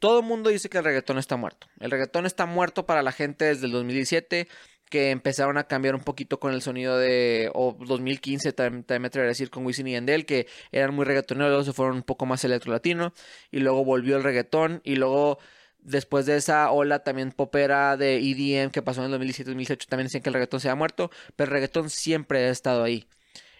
todo 0.00 0.20
el 0.20 0.26
mundo 0.26 0.50
dice 0.50 0.70
que 0.70 0.78
el 0.78 0.84
reggaetón 0.84 1.18
está 1.18 1.36
muerto. 1.36 1.66
El 1.78 1.90
reggaetón 1.90 2.26
está 2.26 2.46
muerto 2.46 2.86
para 2.86 3.02
la 3.02 3.12
gente 3.12 3.44
desde 3.44 3.66
el 3.66 3.72
2017, 3.72 4.48
que 4.90 5.10
empezaron 5.10 5.56
a 5.56 5.64
cambiar 5.64 5.94
un 5.94 6.02
poquito 6.02 6.40
con 6.40 6.52
el 6.52 6.62
sonido 6.62 6.98
de, 6.98 7.50
o 7.54 7.76
2015 7.78 8.52
también, 8.52 8.84
me 9.00 9.06
atrevería 9.06 9.28
a 9.28 9.36
decir 9.36 9.48
con 9.48 9.64
Wisin 9.64 9.86
y 9.86 9.92
Yandel, 9.92 10.26
que 10.26 10.48
eran 10.72 10.94
muy 10.94 11.04
reggaetoneros, 11.04 11.50
luego 11.50 11.64
se 11.64 11.72
fueron 11.72 11.96
un 11.96 12.02
poco 12.02 12.26
más 12.26 12.44
electro 12.44 12.72
latino, 12.72 13.12
y 13.52 13.60
luego 13.60 13.84
volvió 13.84 14.16
el 14.16 14.24
reggaetón, 14.24 14.80
y 14.82 14.96
luego 14.96 15.38
Después 15.82 16.26
de 16.26 16.36
esa 16.36 16.70
ola 16.70 17.04
también 17.04 17.32
popera 17.32 17.96
de 17.96 18.18
EDM 18.18 18.70
que 18.70 18.82
pasó 18.82 19.04
en 19.04 19.12
el 19.12 19.20
2017-2018, 19.20 19.86
también 19.86 20.06
decían 20.06 20.22
que 20.22 20.28
el 20.28 20.34
reggaetón 20.34 20.60
se 20.60 20.68
ha 20.68 20.74
muerto, 20.74 21.10
pero 21.36 21.48
el 21.48 21.52
reggaetón 21.52 21.90
siempre 21.90 22.46
ha 22.46 22.50
estado 22.50 22.82
ahí. 22.82 23.06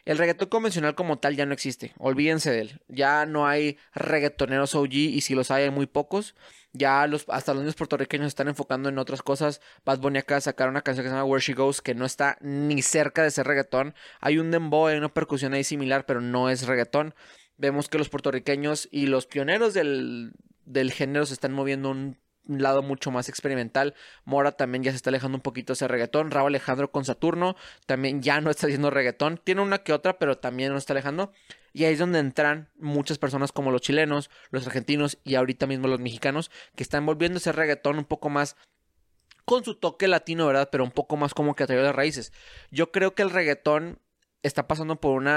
El 0.05 0.19
reggaetón 0.19 0.49
convencional 0.49 0.95
como 0.95 1.19
tal 1.19 1.37
ya 1.37 1.47
no 1.47 1.53
existe, 1.53 1.93
olvídense 1.99 2.51
de 2.51 2.61
él. 2.63 2.81
Ya 2.89 3.27
no 3.27 3.47
hay 3.47 3.79
reggaetoneros 3.95 4.75
OG 4.75 4.93
y 4.93 5.21
si 5.21 5.35
los 5.35 5.51
hay 5.51 5.65
hay 5.65 5.71
muy 5.71 5.87
pocos. 5.87 6.35
Ya 6.73 7.07
los, 7.07 7.25
hasta 7.29 7.53
los 7.53 7.63
niños 7.63 7.75
puertorriqueños 7.75 8.29
están 8.29 8.49
enfocando 8.49 8.89
en 8.89 8.99
otras 8.99 9.23
cosas. 9.23 9.61
Bad 9.85 9.99
Bunny 9.99 10.19
acá 10.21 10.41
sacaron 10.41 10.73
una 10.73 10.83
canción 10.83 11.05
que 11.05 11.11
se 11.11 11.15
llama 11.15 11.25
Where 11.25 11.43
She 11.43 11.55
Goes 11.55 11.81
que 11.83 11.95
no 11.95 12.07
está 12.07 12.39
ni 12.41 12.81
cerca 12.83 13.23
de 13.23 13.31
ser 13.31 13.47
reggaetón. 13.47 13.95
Hay 14.21 14.39
un 14.39 14.51
dembow, 14.51 14.87
hay 14.87 14.97
una 14.97 15.13
percusión 15.13 15.53
ahí 15.53 15.65
similar, 15.65 16.07
pero 16.07 16.21
no 16.21 16.49
es 16.49 16.67
reggaetón. 16.67 17.15
Vemos 17.57 17.89
que 17.89 17.99
los 17.99 18.09
puertorriqueños 18.09 18.89
y 18.91 19.07
los 19.07 19.27
pioneros 19.27 19.75
del, 19.75 20.33
del 20.65 20.93
género 20.93 21.27
se 21.27 21.35
están 21.35 21.53
moviendo 21.53 21.91
un 21.91 22.17
lado 22.47 22.83
mucho 22.83 23.11
más 23.11 23.29
experimental. 23.29 23.95
Mora 24.25 24.53
también 24.53 24.83
ya 24.83 24.91
se 24.91 24.97
está 24.97 25.11
alejando 25.11 25.37
un 25.37 25.43
poquito 25.43 25.73
ese 25.73 25.89
reggaetón. 25.89 26.31
Raúl 26.31 26.49
Alejandro 26.49 26.91
con 26.91 27.05
Saturno 27.05 27.57
también 27.87 28.23
ya 28.23 28.41
no 28.41 28.51
está 28.51 28.67
haciendo 28.67 28.91
reggaetón. 28.91 29.41
Tiene 29.43 29.61
una 29.63 29.79
que 29.79 29.93
otra, 29.93 30.19
pero 30.19 30.39
también 30.39 30.73
no 30.73 30.79
está 30.79 30.93
alejando. 30.93 31.33
Y 31.73 31.85
ahí 31.85 31.93
es 31.93 31.99
donde 31.99 32.19
entran 32.19 32.69
muchas 32.77 33.19
personas 33.19 33.53
como 33.53 33.71
los 33.71 33.83
chilenos, 33.83 34.31
los 34.51 34.67
argentinos 34.67 35.19
y 35.23 35.37
ahorita 35.37 35.67
mismo 35.67 35.87
los 35.87 36.01
mexicanos 36.01 36.51
que 36.75 36.83
están 36.83 37.07
volviendo 37.07 37.39
ese 37.39 37.53
reggaetón 37.53 37.99
un 37.99 38.05
poco 38.05 38.29
más 38.29 38.57
con 39.45 39.65
su 39.65 39.75
toque 39.77 40.09
latino, 40.09 40.47
¿verdad? 40.47 40.69
Pero 40.73 40.85
un 40.85 40.91
poco 40.91 41.17
más 41.17 41.35
como 41.35 41.55
que 41.55 41.65
atraído 41.65 41.85
de 41.85 41.93
raíces. 41.93 42.33
Yo 42.71 42.91
creo 42.91 43.15
que 43.15 43.23
el 43.23 43.31
reggaetón 43.31 44.01
está 44.43 44.67
pasando 44.67 44.97
por 44.97 45.17
un 45.17 45.29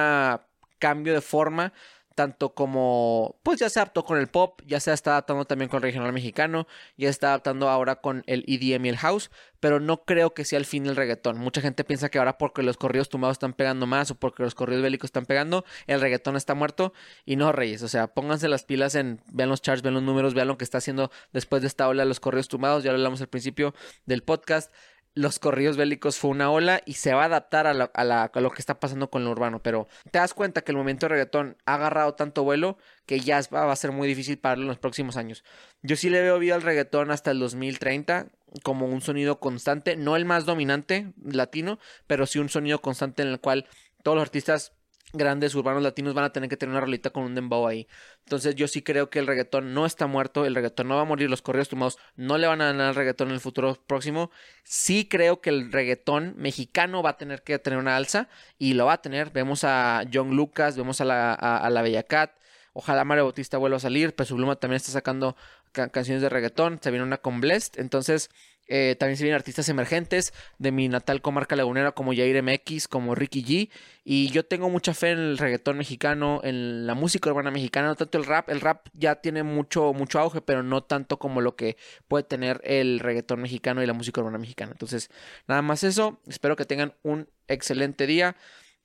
cambio 0.80 1.14
de 1.14 1.22
forma 1.22 1.74
tanto 2.16 2.54
como, 2.54 3.40
pues 3.44 3.60
ya 3.60 3.70
se 3.70 3.80
adaptó 3.80 4.04
con 4.04 4.18
el 4.18 4.28
pop, 4.28 4.62
ya 4.66 4.80
se 4.80 4.94
está 4.94 5.12
adaptando 5.12 5.46
también 5.46 5.70
con 5.70 5.78
el 5.78 5.84
regional 5.84 6.14
mexicano, 6.14 6.68
ya 6.98 7.10
está 7.10 7.30
adaptando 7.30 7.70
ahora 7.70 7.98
con 7.98 8.24
el 8.28 8.44
EDM 8.48 8.86
y 8.86 8.90
el 8.90 8.98
house, 8.98 9.32
pero 9.60 9.80
no 9.80 10.04
creo 10.04 10.34
que 10.34 10.46
sea 10.46 10.60
el 10.60 10.66
fin 10.66 10.84
del 10.84 10.96
reggaetón. 10.96 11.38
Mucha 11.38 11.62
gente 11.62 11.84
piensa 11.84 12.10
que 12.10 12.20
ahora 12.20 12.38
porque 12.38 12.64
los 12.64 12.78
corridos 12.78 13.10
tumbados 13.10 13.36
están 13.36 13.54
pegando 13.54 13.88
más 13.88 14.12
o 14.12 14.16
porque 14.16 14.44
los 14.44 14.56
corridos 14.56 14.84
bélicos 14.84 15.08
están 15.08 15.26
pegando, 15.26 15.66
el 15.88 16.02
reggaetón 16.02 16.36
está 16.36 16.54
muerto 16.54 16.94
y 17.26 17.36
no, 17.36 17.52
Reyes, 17.52 17.82
o 17.82 17.88
sea, 17.88 18.08
pónganse 18.08 18.48
las 18.48 18.64
pilas 18.64 18.96
en, 18.96 19.22
vean 19.32 19.50
los 19.50 19.62
charts, 19.62 19.82
vean 19.82 19.96
los 19.96 20.04
números, 20.04 20.34
vean 20.34 20.48
lo 20.48 20.58
que 20.58 20.64
está 20.64 20.80
haciendo 20.80 21.12
después 21.32 21.62
de 21.62 21.68
esta 21.68 21.88
ola 21.88 22.06
los 22.06 22.20
corridos 22.20 22.48
tumbados, 22.48 22.84
ya 22.84 22.92
lo 22.92 22.98
hablamos 22.98 23.22
al 23.22 23.28
principio 23.28 23.74
del 24.06 24.24
podcast 24.24 24.72
los 25.16 25.38
corridos 25.38 25.78
bélicos 25.78 26.18
fue 26.18 26.32
una 26.32 26.50
ola 26.50 26.82
y 26.86 26.94
se 26.94 27.14
va 27.14 27.24
a 27.24 27.26
adaptar 27.26 27.68
a, 27.68 27.74
lo 27.74 28.52
que 28.52 28.60
está 28.60 28.80
pasando 28.80 29.10
con 29.10 29.24
lo 29.24 29.32
urbano. 29.32 29.62
Pero 29.62 29.88
te 30.12 30.20
das 30.20 30.34
cuenta 30.34 30.62
que 30.62 30.72
el 30.72 30.78
movimiento 30.78 31.06
de 31.06 31.10
reggaetón 31.10 31.58
ha 31.66 31.76
agarrado 31.76 32.16
tanto 32.16 32.44
vuelo 32.44 32.78
que 33.06 33.20
ya 33.20 33.40
va, 33.54 33.72
a 33.72 33.76
ser 33.76 33.92
muy 33.92 34.08
difícil 34.08 34.40
para 34.40 34.60
en 34.60 34.68
los 34.68 34.80
próximos 34.80 35.18
años. 35.18 35.44
Yo 35.82 35.96
sí 35.96 36.10
le 36.10 36.22
veo 36.22 36.40
vida 36.40 36.56
al 36.56 36.62
reggaetón 36.62 37.12
hasta 37.12 37.32
el 37.32 37.40
2030 37.40 38.28
como 38.64 38.88
un 38.88 39.02
sonido 39.02 39.40
constante, 39.40 39.96
no 39.96 40.16
el 40.16 40.26
más 40.26 40.46
dominante 40.46 41.12
latino, 41.24 41.80
pero 42.08 42.26
sí 42.26 42.40
un 42.40 42.50
sonido 42.50 42.82
constante 42.82 43.24
en 43.24 43.30
el 43.30 43.40
cual 43.40 43.68
todos 44.04 44.16
los 44.16 44.24
artistas 44.24 44.74
grandes 45.14 45.54
urbanos 45.56 45.84
latinos 45.84 46.14
van 46.14 46.26
a 46.26 46.34
tener 46.34 46.50
que 46.50 46.58
tener 46.58 46.72
una 46.72 46.82
rolita 46.82 47.12
con 47.12 47.24
un 47.24 47.36
dembow 47.36 47.68
ahí. 47.68 47.88
Entonces 48.24 48.56
yo 48.56 48.68
sí 48.68 48.82
creo 48.82 49.10
que 49.10 49.20
el 49.20 49.28
reggaetón 49.28 49.74
no 49.74 49.86
está 49.86 50.08
muerto, 50.08 50.46
el 50.46 50.56
reggaetón 50.56 50.88
no 50.88 50.96
va 50.96 51.02
a 51.02 51.06
morir, 51.06 51.30
los 51.30 51.42
correos 51.42 51.70
tumbados 51.70 51.98
no 52.16 52.38
le 52.38 52.48
van 52.48 52.62
a 52.62 52.66
ganar 52.66 52.88
al 52.88 52.96
reggaetón 52.96 53.30
en 53.30 53.36
el 53.36 53.40
futuro 53.40 53.78
próximo. 53.88 54.32
Sí 54.64 55.08
creo 55.08 55.40
que 55.40 55.52
el 55.52 55.72
reggaetón 55.72 56.34
mexicano 56.38 57.04
va 57.04 57.12
a 57.12 57.18
tener 57.18 57.44
que 57.44 57.60
tener 57.60 57.80
una 57.80 57.96
alza 57.96 58.28
y 58.58 58.74
lo 58.74 58.88
va 58.88 58.94
a 58.94 59.02
tener. 59.02 59.32
Vemos 59.32 59.64
a 59.64 60.04
John 60.12 60.36
Lucas, 60.36 60.76
vemos 60.76 61.00
a 61.00 61.06
la, 61.06 61.34
a, 61.34 61.70
la 61.70 61.82
Bella 61.82 62.04
Cat, 62.04 62.32
Ojalá 62.74 63.06
Mario 63.06 63.26
Bautista 63.26 63.60
vuelva 63.60 63.78
a 63.78 63.80
salir. 63.80 64.16
Peso 64.16 64.36
Pluma 64.36 64.56
también 64.56 64.78
está 64.78 64.92
sacando 64.92 65.36
canciones 65.74 66.22
de 66.22 66.30
reggaetón. 66.30 66.80
Se 66.82 66.92
viene 66.92 67.06
una 67.06 67.18
con 67.18 67.42
Blessed. 67.42 67.80
Entonces, 67.80 68.30
eh, 68.68 68.96
también 68.98 69.18
se 69.18 69.24
vienen 69.24 69.38
artistas 69.38 69.68
emergentes 69.68 70.34
de 70.58 70.72
mi 70.72 70.88
natal 70.88 71.22
comarca 71.22 71.56
lagunera 71.56 71.92
como 71.92 72.14
Jair 72.14 72.42
MX, 72.42 72.88
como 72.88 73.14
Ricky 73.14 73.44
G. 73.44 73.70
Y 74.06 74.30
yo 74.30 74.46
tengo 74.46 74.70
mucha 74.70 74.94
fe 74.94 75.12
en 75.12 75.20
el 75.20 75.38
reggaetón 75.38 75.78
mexicano, 75.78 76.40
en 76.44 76.88
la 76.88 76.96
música 76.96 77.30
urbana 77.30 77.52
mexicana, 77.52 77.88
no 77.88 77.96
tanto 77.96 78.18
el 78.18 78.26
rap. 78.26 78.50
El 78.50 78.62
rap 78.62 78.88
ya 78.94 79.16
tiene 79.16 79.44
mucho, 79.44 79.94
mucho 79.94 80.20
auge, 80.20 80.42
pero 80.42 80.64
no 80.64 80.84
tanto 80.84 81.20
como 81.20 81.42
lo 81.42 81.56
que 81.56 81.78
puede 82.08 82.24
tener 82.24 82.62
el 82.64 83.00
reggaetón 83.00 83.42
mexicano 83.42 83.84
y 83.84 83.86
la 83.86 83.94
música 83.94 84.22
urbana 84.22 84.38
mexicana. 84.38 84.72
Entonces, 84.72 85.10
nada 85.48 85.62
más 85.62 85.84
eso. 85.84 86.22
Espero 86.28 86.56
que 86.56 86.66
tengan 86.66 86.94
un 87.04 87.30
excelente 87.48 88.08
día. 88.08 88.36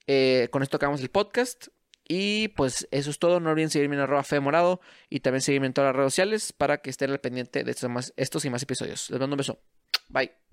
Eh, 0.06 0.48
con 0.50 0.62
esto 0.62 0.76
acabamos 0.76 1.00
el 1.02 1.10
podcast. 1.10 1.68
Y 2.08 2.48
pues 2.48 2.88
eso 2.90 3.10
es 3.10 3.18
todo. 3.18 3.38
No 3.38 3.50
olviden 3.50 3.70
seguirme 3.70 3.96
en 3.96 4.02
arroba 4.02 4.24
Morado 4.40 4.80
y 5.10 5.20
también 5.20 5.42
seguirme 5.42 5.66
en 5.66 5.74
todas 5.74 5.90
las 5.90 5.96
redes 5.96 6.12
sociales 6.14 6.52
para 6.52 6.78
que 6.78 6.90
estén 6.90 7.10
al 7.10 7.20
pendiente 7.20 7.62
de 7.62 7.70
estos, 7.70 7.90
más, 7.90 8.14
estos 8.16 8.44
y 8.46 8.50
más 8.50 8.62
episodios. 8.62 9.10
Les 9.10 9.20
mando 9.20 9.34
un 9.34 9.38
beso. 9.38 9.60
Bye. 10.08 10.47